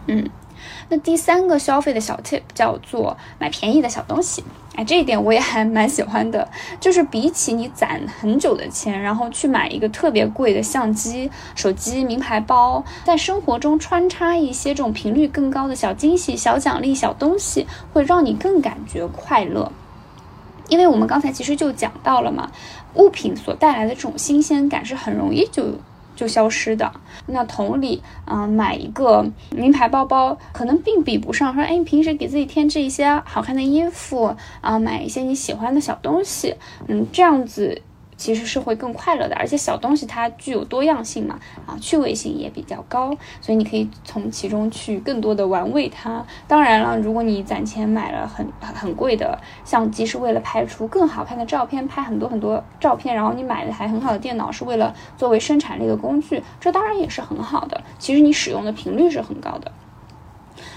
[0.07, 0.27] 嗯，
[0.89, 4.43] 那第三个消费的小 tip 叫做买便宜的小东西。
[4.75, 6.49] 哎，这一点我也还蛮喜欢的，
[6.79, 19.71] 就是比起你攒很久的钱，然后去买一个特别贵的相机、手机、名牌包，在生活中穿插一些这种频率更高的小惊喜、小奖励、小东西，会让你更感觉快乐。
[20.69, 22.49] 因为我们刚才其实就讲到了嘛，
[22.95, 25.65] 物品所带来的这种新鲜感是很容易就
[26.15, 26.91] 就消失的。
[27.27, 36.55] 那同理，啊，买一个名牌包包，可能并比不上说，哎，你平时给自己添置一些好看的衣服啊，买一些你喜欢的小东西，
[36.87, 37.81] 嗯，这样子。
[38.23, 46.25] 其实是会更快乐的，而且小东西它具有多样性嘛，啊，趣味性也比较高，所以你可以从其中去更多的玩味它。
[46.47, 57.83] 当然了，如果你攒钱买了很很贵的相机，是为了拍出更好看的照片，拍很多很多照片，然后你买了台很好的电脑，是为了作为生产力的工具，这当然也是很好的。
[57.99, 59.69] 其实你使用的频率是很高的。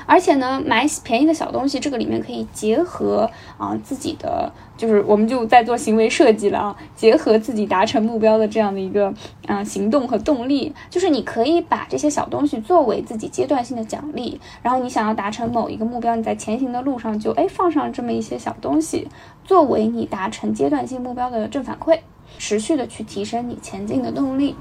[0.06, 3.28] 而且呢，买便宜的小东西，这个里面可以结合
[3.58, 9.12] 啊自己的，就是我们就在做行为设计了啊，结合自己达成目标的这样的一个
[9.46, 19.08] 啊行动和动力，就是你可以把这些小东西作为自己阶段性的奖励，然后你想要达成某一个目标，你在前行的路上就哎放上这么一些小东西，
[19.44, 21.98] 作为你达成阶段性目标的正反馈，
[22.38, 24.54] 持续的去提升你前进的动力，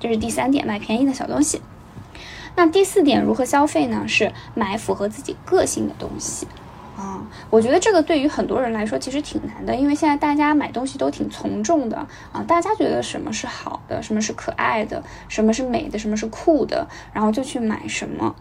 [0.00, 1.60] 这是第三点，买便宜的小东西。
[2.56, 4.04] 那第四点如何消费呢？
[4.06, 6.46] 是买符合自己个性的东西，
[6.96, 11.96] 啊，我觉得这个对于很多人来说其实挺难的，因为现在大家买东西都挺从众的
[12.32, 18.34] 啊，大家觉得什么是好的，什么是可爱的，什么是美的，什么是酷的，然后就去买什么。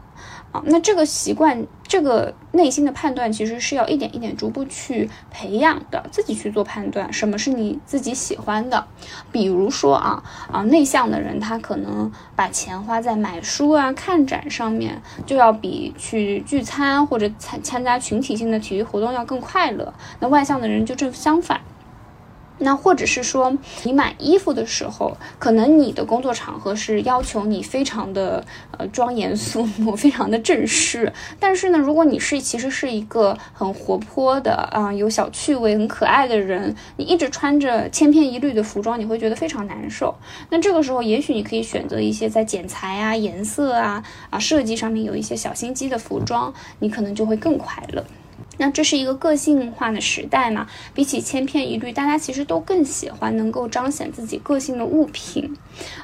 [0.52, 8.88] 啊，那这个习惯，这个内心的判断，其实是要一点一点逐步去培养的，自己去做判断，什么是你自己喜欢的。
[9.32, 19.93] 比如说啊啊，内向的人他可能把钱花在买书啊、看展上面，就要比去聚餐或者参参加群体性的体育活动要更快乐。
[20.20, 21.62] 那外向的人就正相反。
[22.60, 28.45] 那或者是说，你买衣服的时候，可能你的工作场合是要求你非常的
[28.78, 31.12] 呃庄严肃穆，非常的正式。
[31.39, 40.14] 但是呢，如果你是其实是一个很活泼的啊，有小趣味、很可爱的人，你一直穿着千篇一律的服装，你会觉得非常难受。
[40.49, 48.03] 那这个时候，也许你可以选择一些在剪裁啊、颜色啊、啊设计上面有一些小心机的服装，你可能就会更快乐。
[48.60, 50.68] 那这是一个个性化的时代嘛？
[50.93, 55.55] 比起千篇一律，大家其实都更喜欢能够彰显自己个性的物品。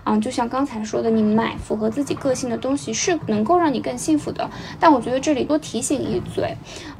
[0.05, 4.49] 啊，就像刚才说的，你买符合自己个性的东西是能够让你更幸福的。
[4.79, 6.55] 但我觉得这里多提醒一嘴，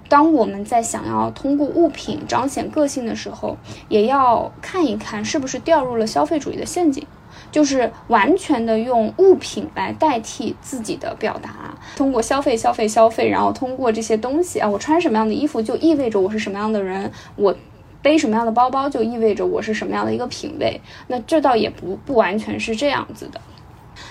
[0.10, 7.08] 当我们在想要通过物品彰显个性的时候，也要看一看是不是掉入了消费主义的陷阱。
[7.56, 17.56] 就是完全的用物品来代替自己的表达，通过消费、消费、消费，然后通过这些东西啊，我穿什么样的衣服就意味着我是什么样的人，我
[18.01, 20.82] 背什么样的包包就意味着我是什么样的一个品味。
[21.08, 23.39] 那这倒也不不完全是这样子的。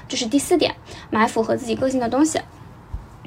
[0.08, 0.74] 这是第四点，
[1.10, 2.40] 买符合自己个性的东西。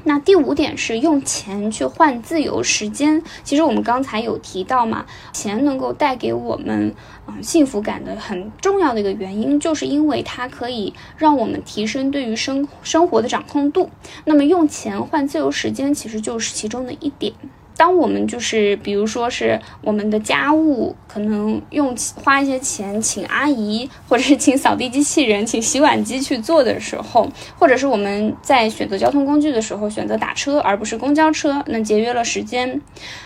[0.07, 3.21] 那第五点是用钱去换自由时间。
[3.43, 6.95] 其实我们刚才有提到嘛，钱能够带给我们
[7.27, 13.89] 嗯幸福感的很重要的一个原因，就是因为它可以让我们提升对于生生活的掌控度。
[14.23, 17.33] 那么用钱换自由时间，其实就是其中的一点。
[17.77, 32.81] 当我们就是，比如说是我们的家务，可能用花一些钱请阿姨，或者是请扫地机器人、请洗碗机去做的时候，或者是我们在选择交通工具的时候选择打车而不是公交车，那节约了时间，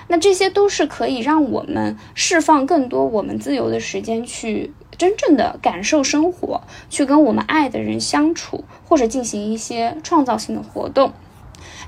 [0.10, 11.14] 那这些都是可以让我们释放更多我们自由的时间，去真正的感受生活，去跟我们爱的人相处，或者进行一些创造性的活动。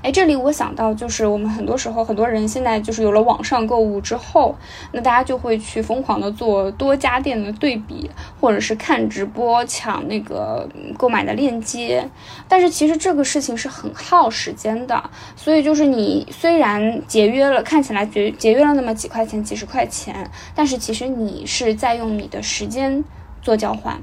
[0.04, 4.54] 哎，这里我想到，就是我们很多时候，很多人现在就是有了网上购物之后，
[4.92, 12.06] 那大家就会去疯狂的做多家店的对比，或者是看直播抢那个购买的链接。
[12.46, 15.02] 但是其实这个事情是很耗时间的，
[15.36, 23.02] 所以就是你虽然节约了，看起来节节约了那么几块钱、几十块钱，但是其实你是在用你的时间
[23.40, 23.98] 做交换。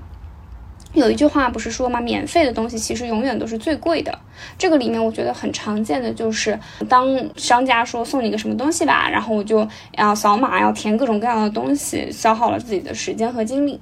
[0.94, 2.02] 有一句话不是说吗？
[2.02, 4.20] 免费的东西其实永远都是最贵的。
[4.58, 9.66] 这个里面我觉得很常见的就是，当商家说送你个什么东西吧，然后我就
[9.98, 13.80] 要扫码，要填各种各样的东西，消耗了自己的时间和精力。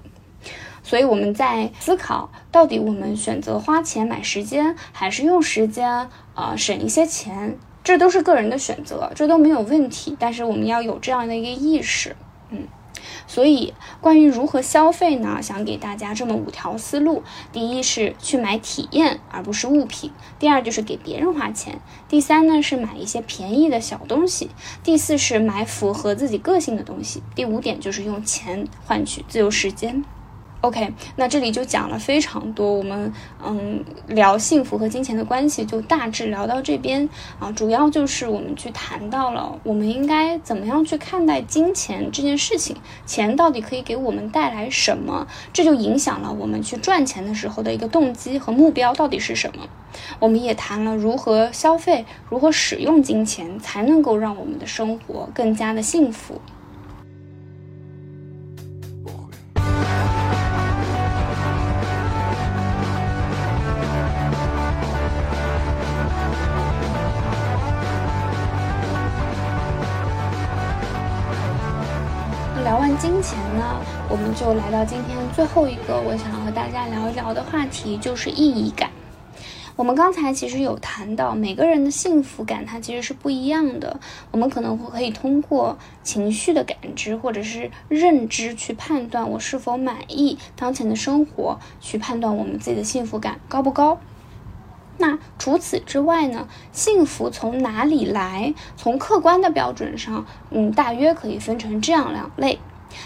[0.84, 10.16] 所以我们在思考，到底我们选择花钱买时间，还是用时间呃省一些钱，这都是个人的选择，这都没有问题。
[10.20, 12.16] 但是我们要有这样的一个意识，
[12.52, 12.68] 嗯。
[13.28, 15.42] 所以，关于如何消费呢？
[15.42, 21.76] 想给大家这么五条思路：第一是去买体验，而不是物品；第二就是给别人花钱；
[22.08, 24.48] 第三呢是买一些便宜的小东西；
[24.84, 30.04] 第四是买符合自己个性的东西；第五点就是用钱换取自由时间。
[30.62, 37.08] OK，那这里就讲了非常多，我们嗯聊幸福和金钱的关系就大致聊到这边
[37.40, 49.66] 啊，主要就是我们去谈到了我们应该怎么样去看待金钱这件事情，钱到底可以给我们带来什么，这就影响了我们去赚钱的时候的一个动机和目标到底是什么。
[50.20, 56.42] 我们也谈了如何消费，如何使用金钱才能够让我们的生活更加的幸福。
[73.00, 73.80] 金钱呢，
[74.10, 78.90] 我们就来到今天最后一个我想和大家聊一聊的话题，就是意义感。
[79.78, 84.02] 我们刚才其实有谈到，每个人的幸福感它其实是不一样的。
[84.32, 93.98] 我们可能会可以通过情绪的感知或者是认知去判断我是否满意当前的生活，去判断我们自己的幸福感高不高。
[94.98, 96.50] 那除此之外呢？
[96.74, 98.54] 幸福从哪里来？
[98.76, 102.60] 从客观的标准上，嗯，大约可以分成这样两类：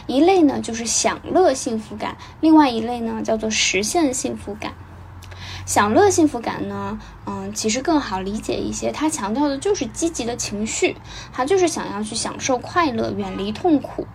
[0.08, 4.74] 一类呢就是享乐幸福感，另外一类呢叫做实现幸福感。
[5.66, 10.98] 享乐幸福感呢，嗯，其实更好理解一些，它强调的就是积极的情绪，
[11.32, 14.06] 它就是想要去享受快乐，远离痛苦。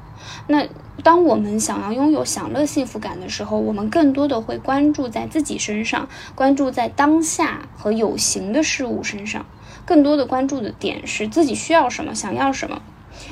[0.46, 0.66] 那
[1.02, 9.46] 当我们想要拥有享乐幸福感的时候，我们更多的会关注在自己身上，关注在当下和有形的事物身上，
[9.86, 12.82] 更多的关注的点是自己需要什么，想要什么。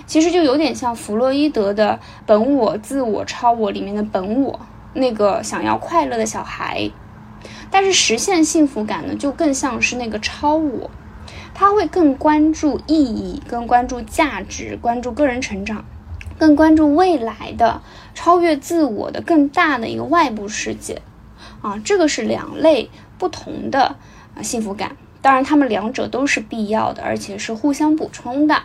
[0.06, 4.60] 其实就有点像弗洛伊德的本我、自我、超我里面的本我，
[4.94, 6.90] 那个想要快乐的小孩。
[7.70, 10.90] 但是实现幸福感呢，就更像是那个超我，
[11.52, 15.84] 他会更关注意义，更关注价值，关注个人成长，
[16.38, 17.82] 更关注未来的
[18.14, 21.02] 超越自我的更大的一个外部世界，
[21.60, 23.96] 啊，这个是两类不同的
[24.36, 24.96] 啊幸福感。
[25.20, 28.62] 当然，他们两者都是必要的，而且是互相补充的。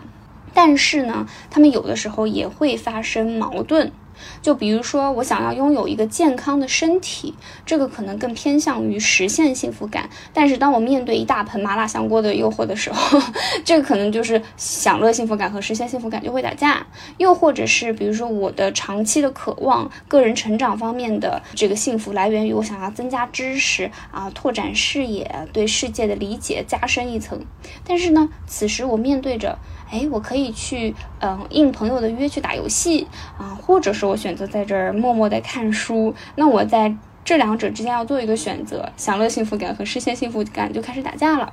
[0.53, 3.91] 但是呢，他们有的时候也会发生矛盾。
[4.39, 7.33] 就比如说，我想要拥有一个健康的身体，
[7.65, 10.07] 这个可能更偏向于实现幸福感。
[10.31, 13.19] 但是，当我面对一大盆麻辣香锅的诱惑的时候，
[13.65, 16.85] 这个可能就是享乐幸福感和实现幸福感就会打架。
[17.17, 27.43] 又或者是，比如说我的长期的渴望，个人成长方面的这个幸福来源于我想要增加知识啊，拓展视野，对世界的理解加深一层。
[27.83, 29.57] 但是呢，此时我面对着。
[29.91, 36.15] 哎，我可以去，嗯，应朋友的约去打游戏啊，或者是我选择在这儿默默的看书。
[36.35, 41.51] 那我在这两者之间要做一个选择，享乐幸福感和实现幸福感就开始打架了。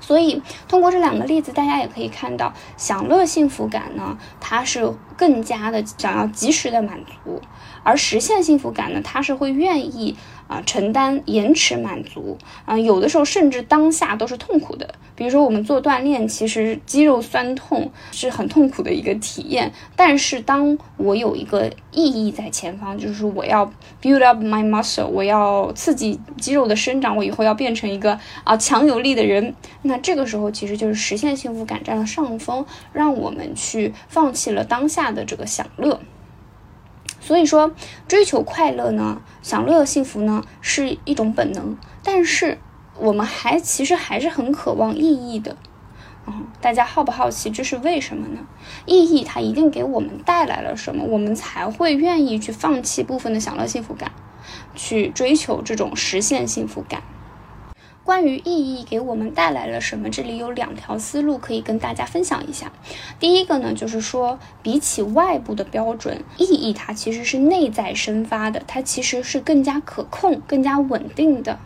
[0.00, 7.40] 所以，通过这两个例子，大家也可以看到，享乐幸福感呢，它是更加的想要及时的满足，
[7.82, 10.16] 而实现幸福感呢，它是会愿意。
[10.50, 14.96] 啊，承担延迟满足啊，有的时候甚至当下都是痛苦的。
[15.14, 19.70] 比如说，我们做锻炼，其实肌肉酸痛是很痛苦的一个体验。
[19.94, 23.72] 但是，当我有一个意义在前方，就是我要
[24.02, 29.54] build up my muscle，我要刺激肌肉的生长，我以后要变成一个啊强有力的人。
[29.82, 36.00] 那这个时候，其实就是实现幸福感占了上风，让我们去放弃了当下的这个享乐。
[37.20, 37.72] 所以说，
[38.08, 41.76] 追求快乐呢，享乐幸福呢，是一种本能。
[42.02, 42.58] 但是，
[42.98, 45.56] 我们还其实还是很渴望意义的。
[46.26, 48.40] 嗯，大家好不好奇这是为什么呢？
[48.86, 54.12] 意义它一定给我们带来了什么，我们才会愿意去放弃部分的享乐幸福感，
[54.74, 57.02] 去追求这种实现幸福感。
[58.10, 62.72] 关于意义给我们带来了什么，这里有两条思路可以跟大家分享一下。
[63.20, 71.60] 第一个呢，就是说，比起外部的标准，意义它其实是内在生发的，它其实是更加可控、更加稳定的。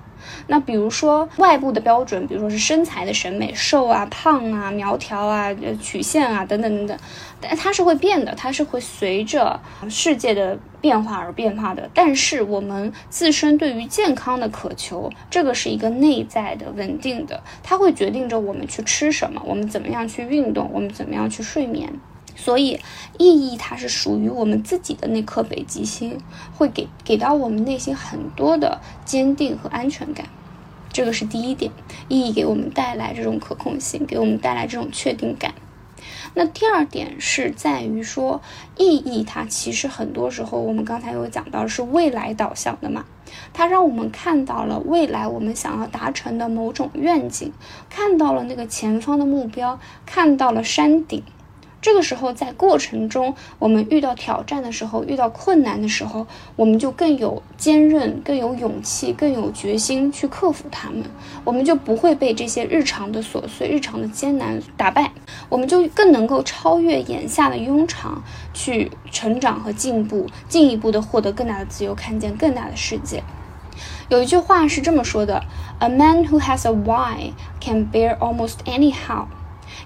[0.47, 6.99] 那比如说外部的标准，比如说是身材的审美，瘦啊、胖啊、苗条啊、曲线啊等等等等，
[7.41, 11.89] 但它是会变的，它是会随着世界的变化而变化的。
[11.95, 21.93] 但是我们自身对于健康的渴求，这个是一个内在的、稳定的，它会决定着我们去吃什么，我们怎么样去运动，我们怎么样去睡眠。
[22.37, 22.81] 所以，
[23.19, 26.19] 意义它是属于我们自己的那颗北极星，
[26.57, 30.27] 会给给到我们内心很多的坚定和安全感。
[30.93, 31.73] 这个是第一点，
[32.09, 35.55] 意义给我们带来这种可控性，给我们带来这种确定感。
[36.35, 38.43] 那第二点是在于说，
[38.77, 43.05] 意义它其实很多时候，我们刚才有讲到是未来导向的嘛，
[43.53, 47.53] 它让我们看到了未来我们想要达成的某种愿景，
[47.89, 51.23] 看到了那个前方的目标，看到了山顶。
[51.85, 56.27] 这个时候，在过程中，我们遇到挑战的时候，遇到困难的时候，
[56.57, 61.03] 我们就更有坚韧、更有勇气、更有决心去克服它们。
[61.45, 65.13] 我们就不会被这些日常的琐碎、日常的艰难打败，
[65.51, 68.25] 我们就更能够超越眼下的庸常，
[68.55, 73.23] 去成长和进步，进一步的获得更大的自由，看见更大的世界。
[74.09, 75.43] 有一句话是这么说的
[75.81, 79.27] ：“A man who has a why can bear almost anyhow。”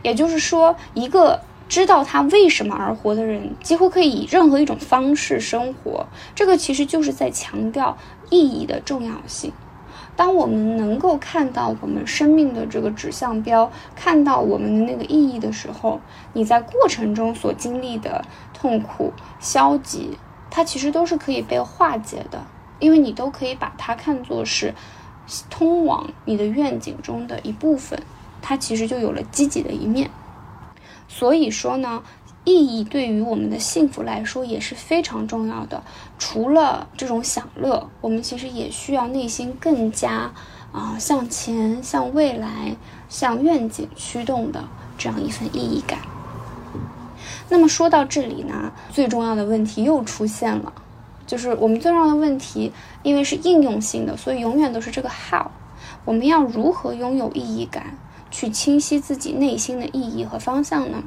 [0.03, 6.07] 也就是说，一个知道他为什么而活的人，几乎可以以任何一种方式生活。
[6.35, 7.97] 这个其实就是在强调
[8.31, 9.53] 意义的重要性。
[10.17, 16.01] 当我们能够看到我们生命的这个指向标，看到我们的那个意义的时候，
[16.33, 20.19] 你在过程中所经历的痛苦、消极，
[20.51, 22.45] 它其实都是可以被化解的。
[22.81, 24.73] 因为你都可以把它看作是
[25.51, 28.01] 通往你的愿景中的一部分，
[28.41, 30.11] 它其实就有了积极的一面。
[31.19, 32.05] 所以说呢，
[32.45, 35.83] 意义对于我们的幸福来说也是非常重要的。
[36.17, 40.31] 除了这种享乐，我们其实也需要内心更加
[40.71, 42.77] 啊向前、向未来、
[43.09, 44.63] 向愿景驱动的
[44.97, 45.99] 这样一份意义感。
[47.49, 50.73] 那么说到这里呢，最重要的问题又出现了。
[51.27, 55.49] 就是我们最重要的问题，因为是应用性的，所以永远都是这个 how。
[56.05, 57.99] 我们要如何拥有意义感，
[58.31, 61.03] 去清晰自己内心的意义和方向呢？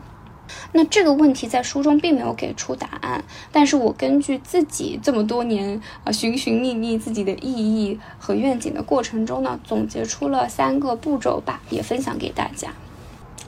[0.73, 12.73] 那这个问题在书中并没有给出答案，但是我根据自己这么多年啊寻寻觅觅自己的意义和愿景的过程中呢，总结出了三个步骤吧，也分享给大家。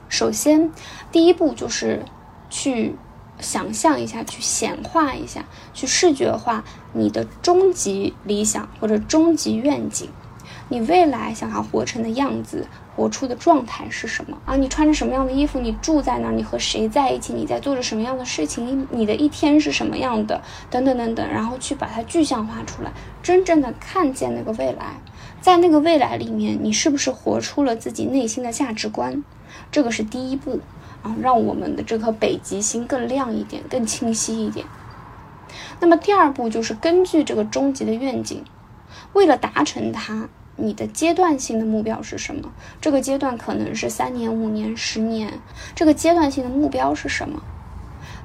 [0.09, 0.71] 首先，
[1.11, 2.03] 第一步就是
[2.49, 2.95] 去。
[3.39, 5.43] 想象一下，去显化一下，
[5.73, 6.63] 去视觉化
[6.93, 10.07] 你的终极理想或者终极愿景，
[10.69, 14.55] 你未来想要活成的样子，活出的状态是什么啊？
[14.55, 15.59] 你穿着什么样的衣服？
[15.59, 16.29] 你住在哪？
[16.31, 17.33] 你和谁在一起？
[17.33, 18.87] 你在做着什么样的事情？
[18.91, 20.41] 你的一天是什么样的？
[20.69, 22.91] 等等等等，然后去把它具象化出来，
[23.21, 25.01] 真正的看见那个未来，
[25.41, 29.23] 在那个未来里面，你是不是活出了自己内心的价值观？
[29.71, 30.59] 这个是第一步。
[31.03, 34.65] 啊，让我们的这颗北极星更亮一点，更清晰一点。
[35.81, 38.41] 那么第二步就是根据这个终极的愿景，
[39.11, 42.51] 为了达成它，你的阶段性的目标是什么？
[42.79, 45.39] 这个阶段可能是三年、五年、十年。
[45.73, 47.41] 这个阶段性的目标是什么？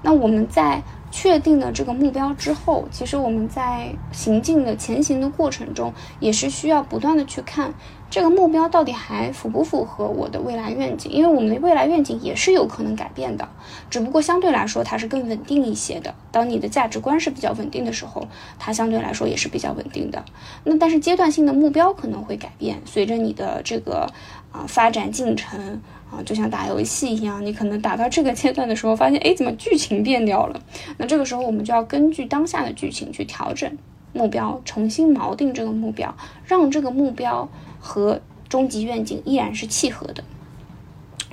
[0.03, 7.73] 那我们在确定了这个目标之后，其实我们在行进的前行的过程中，也是需要不断的去看。
[8.11, 11.13] 这个目标到底还符不符合我的未来愿景？
[11.13, 13.47] 因为我们的未来愿景也是有可能改变的，
[13.91, 16.15] 只不过相对来说它是更稳定一些的。
[16.33, 18.27] 当你的价值观是比较稳定的时候，
[18.59, 20.25] 它相对来说也是比较稳定的。
[20.65, 24.11] 那但是阶段性的目标可能会改变，随着你的这个
[24.53, 25.81] 啊发展进程
[26.11, 30.59] 啊，就像打游戏一样，你可能打到这个阶段的时候，发现哎怎么剧情变掉了？
[30.97, 33.71] 那这个时候我们就要根据当下的剧情去调整
[34.13, 37.49] 目标，重新锚定这个目标，让这个目标。
[37.81, 40.25] 和终极愿景依然是契合的，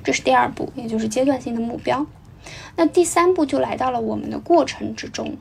[0.03, 2.05] 这是第二步，也就是阶段性的目标。
[2.75, 5.37] 那第三步就来到了我们的过程之中，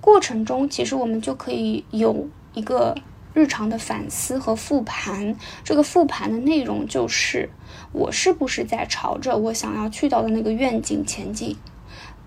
[0.00, 2.96] 过程中其实我们就可以有一个
[3.34, 5.36] 日常的反思和复盘。
[5.62, 7.50] 这个复盘的内容就是，
[7.92, 11.54] 我是不是在朝着我想要去到的那个愿景前进？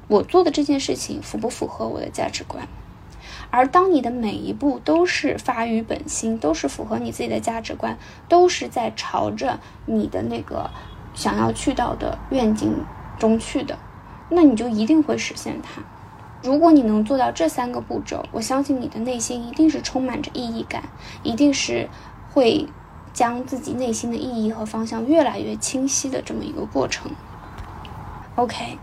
[0.08, 2.68] 我做的这件事情符不符合我的价值观？
[3.52, 7.98] 而当你的每一步都是发于本心，都是符合你自己的价值观，
[8.28, 10.70] 都是在朝着你的那个
[11.14, 12.84] 想要去到的愿景
[13.18, 13.78] 中去的，
[14.30, 15.82] 那你就一定会实现它。
[16.44, 20.84] 如果你能做到这三个步骤，我相信你的内心一定是充满着意义感，
[21.24, 21.90] 一定是
[22.32, 22.68] 会
[23.14, 27.12] 将自己内心的意义和方向越来越清晰的这么一个过程。
[28.36, 28.78] OK。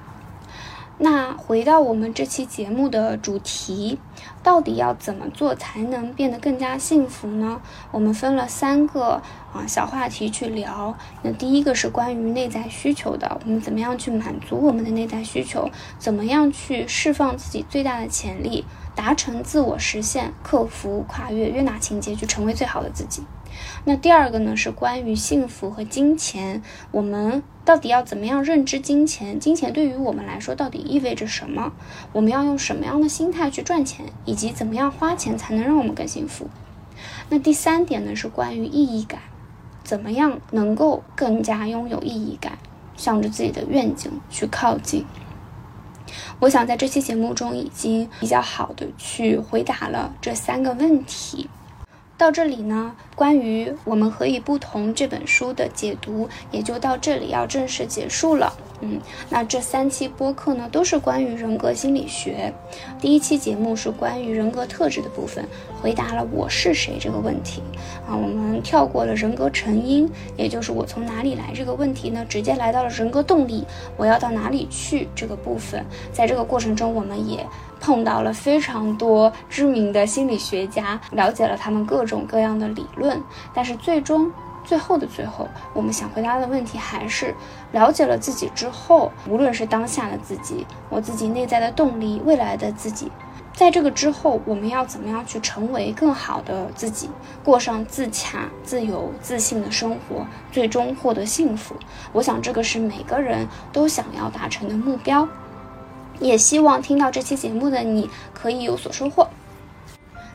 [0.99, 3.99] 那回到我们这期节目的主题，
[4.43, 7.61] 到底要怎么做才能变得更加幸福呢？
[7.91, 9.21] 我们分了三个
[9.53, 10.97] 啊小话题去聊。
[11.23, 15.69] 那第一个是关于内在需求的，我们怎么样去满足我们的内在需求？
[15.99, 23.23] 怎么样去释放自己最大的潜力，达成自我实现，克服跨越约拿情节，去成为最好的自己？
[23.89, 26.61] 那第二个呢，是关于幸福和金钱。
[26.91, 29.39] 我们到底要怎么样认知金钱？
[29.39, 31.73] 金钱对于我们来说到底意味着什么？
[32.13, 36.51] 我们要用什么样的心态去赚钱，以及怎么样花钱才能让我们更幸福？
[37.29, 39.21] 那第三点呢，是关于意义感。
[39.85, 42.59] 怎么样能够更加拥有意义感，
[42.97, 45.07] 向着自己的愿景去靠近？
[46.41, 51.49] 我想在这期节目中已经比较好的去回答了这三个问题。
[52.19, 58.55] 到这里呢，关于我们何以不同这本书的解读也就到这里要正式结束了。
[58.81, 58.99] 嗯，
[59.29, 62.53] 那这三期播客呢，都是关于人格心理学。
[62.99, 65.47] 第一期节目是关于人格特质的部分，
[65.81, 67.63] 回答了我是谁这个问题。
[68.07, 73.65] 啊，我们跳过了人格成因，也就是我从哪里来这个问题呢，直接来到了人格动力，
[73.97, 75.85] 我要到哪里去这个部分。
[76.13, 77.47] 在这个过程中，我们也。
[77.87, 83.23] 碰到了非常多知名的心理学家，了解了他们各种各样的理论，
[83.55, 84.29] 但是最终
[84.65, 87.33] 最后的最后，我们想回答的问题还是
[87.71, 93.09] 了解了自己之后，无论是当下的自己，我自己内在的动力，未来的自己，
[93.55, 97.09] 在这个之后，我们要怎么样去成为更好的自己，
[97.45, 101.77] 过上自洽、自由、自信的生活，最终获得幸福？
[102.13, 105.29] 我想这个是每个人都想要达成的目标。
[106.21, 109.27] 也希望听到这期节目的你可以有所收获。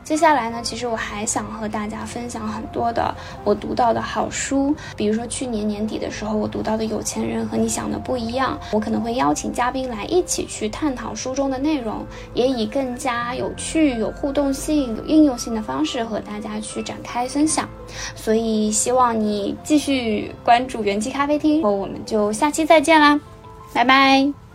[0.03, 3.15] 接下来呢，其实我还想和大家分享很多的
[3.45, 17.69] 我读到的好书，比如说去年年底的时候，我读到的《有钱人和你想的不一样》，我可能会邀请嘉宾来一起去探讨书中的内容，也以更加有趣、有互动性、有应用性的方式和大家去展开分享。
[18.13, 23.17] 所以希望你继续关注元气咖啡厅，我们就下期再见啦，
[23.71, 24.50] 拜拜。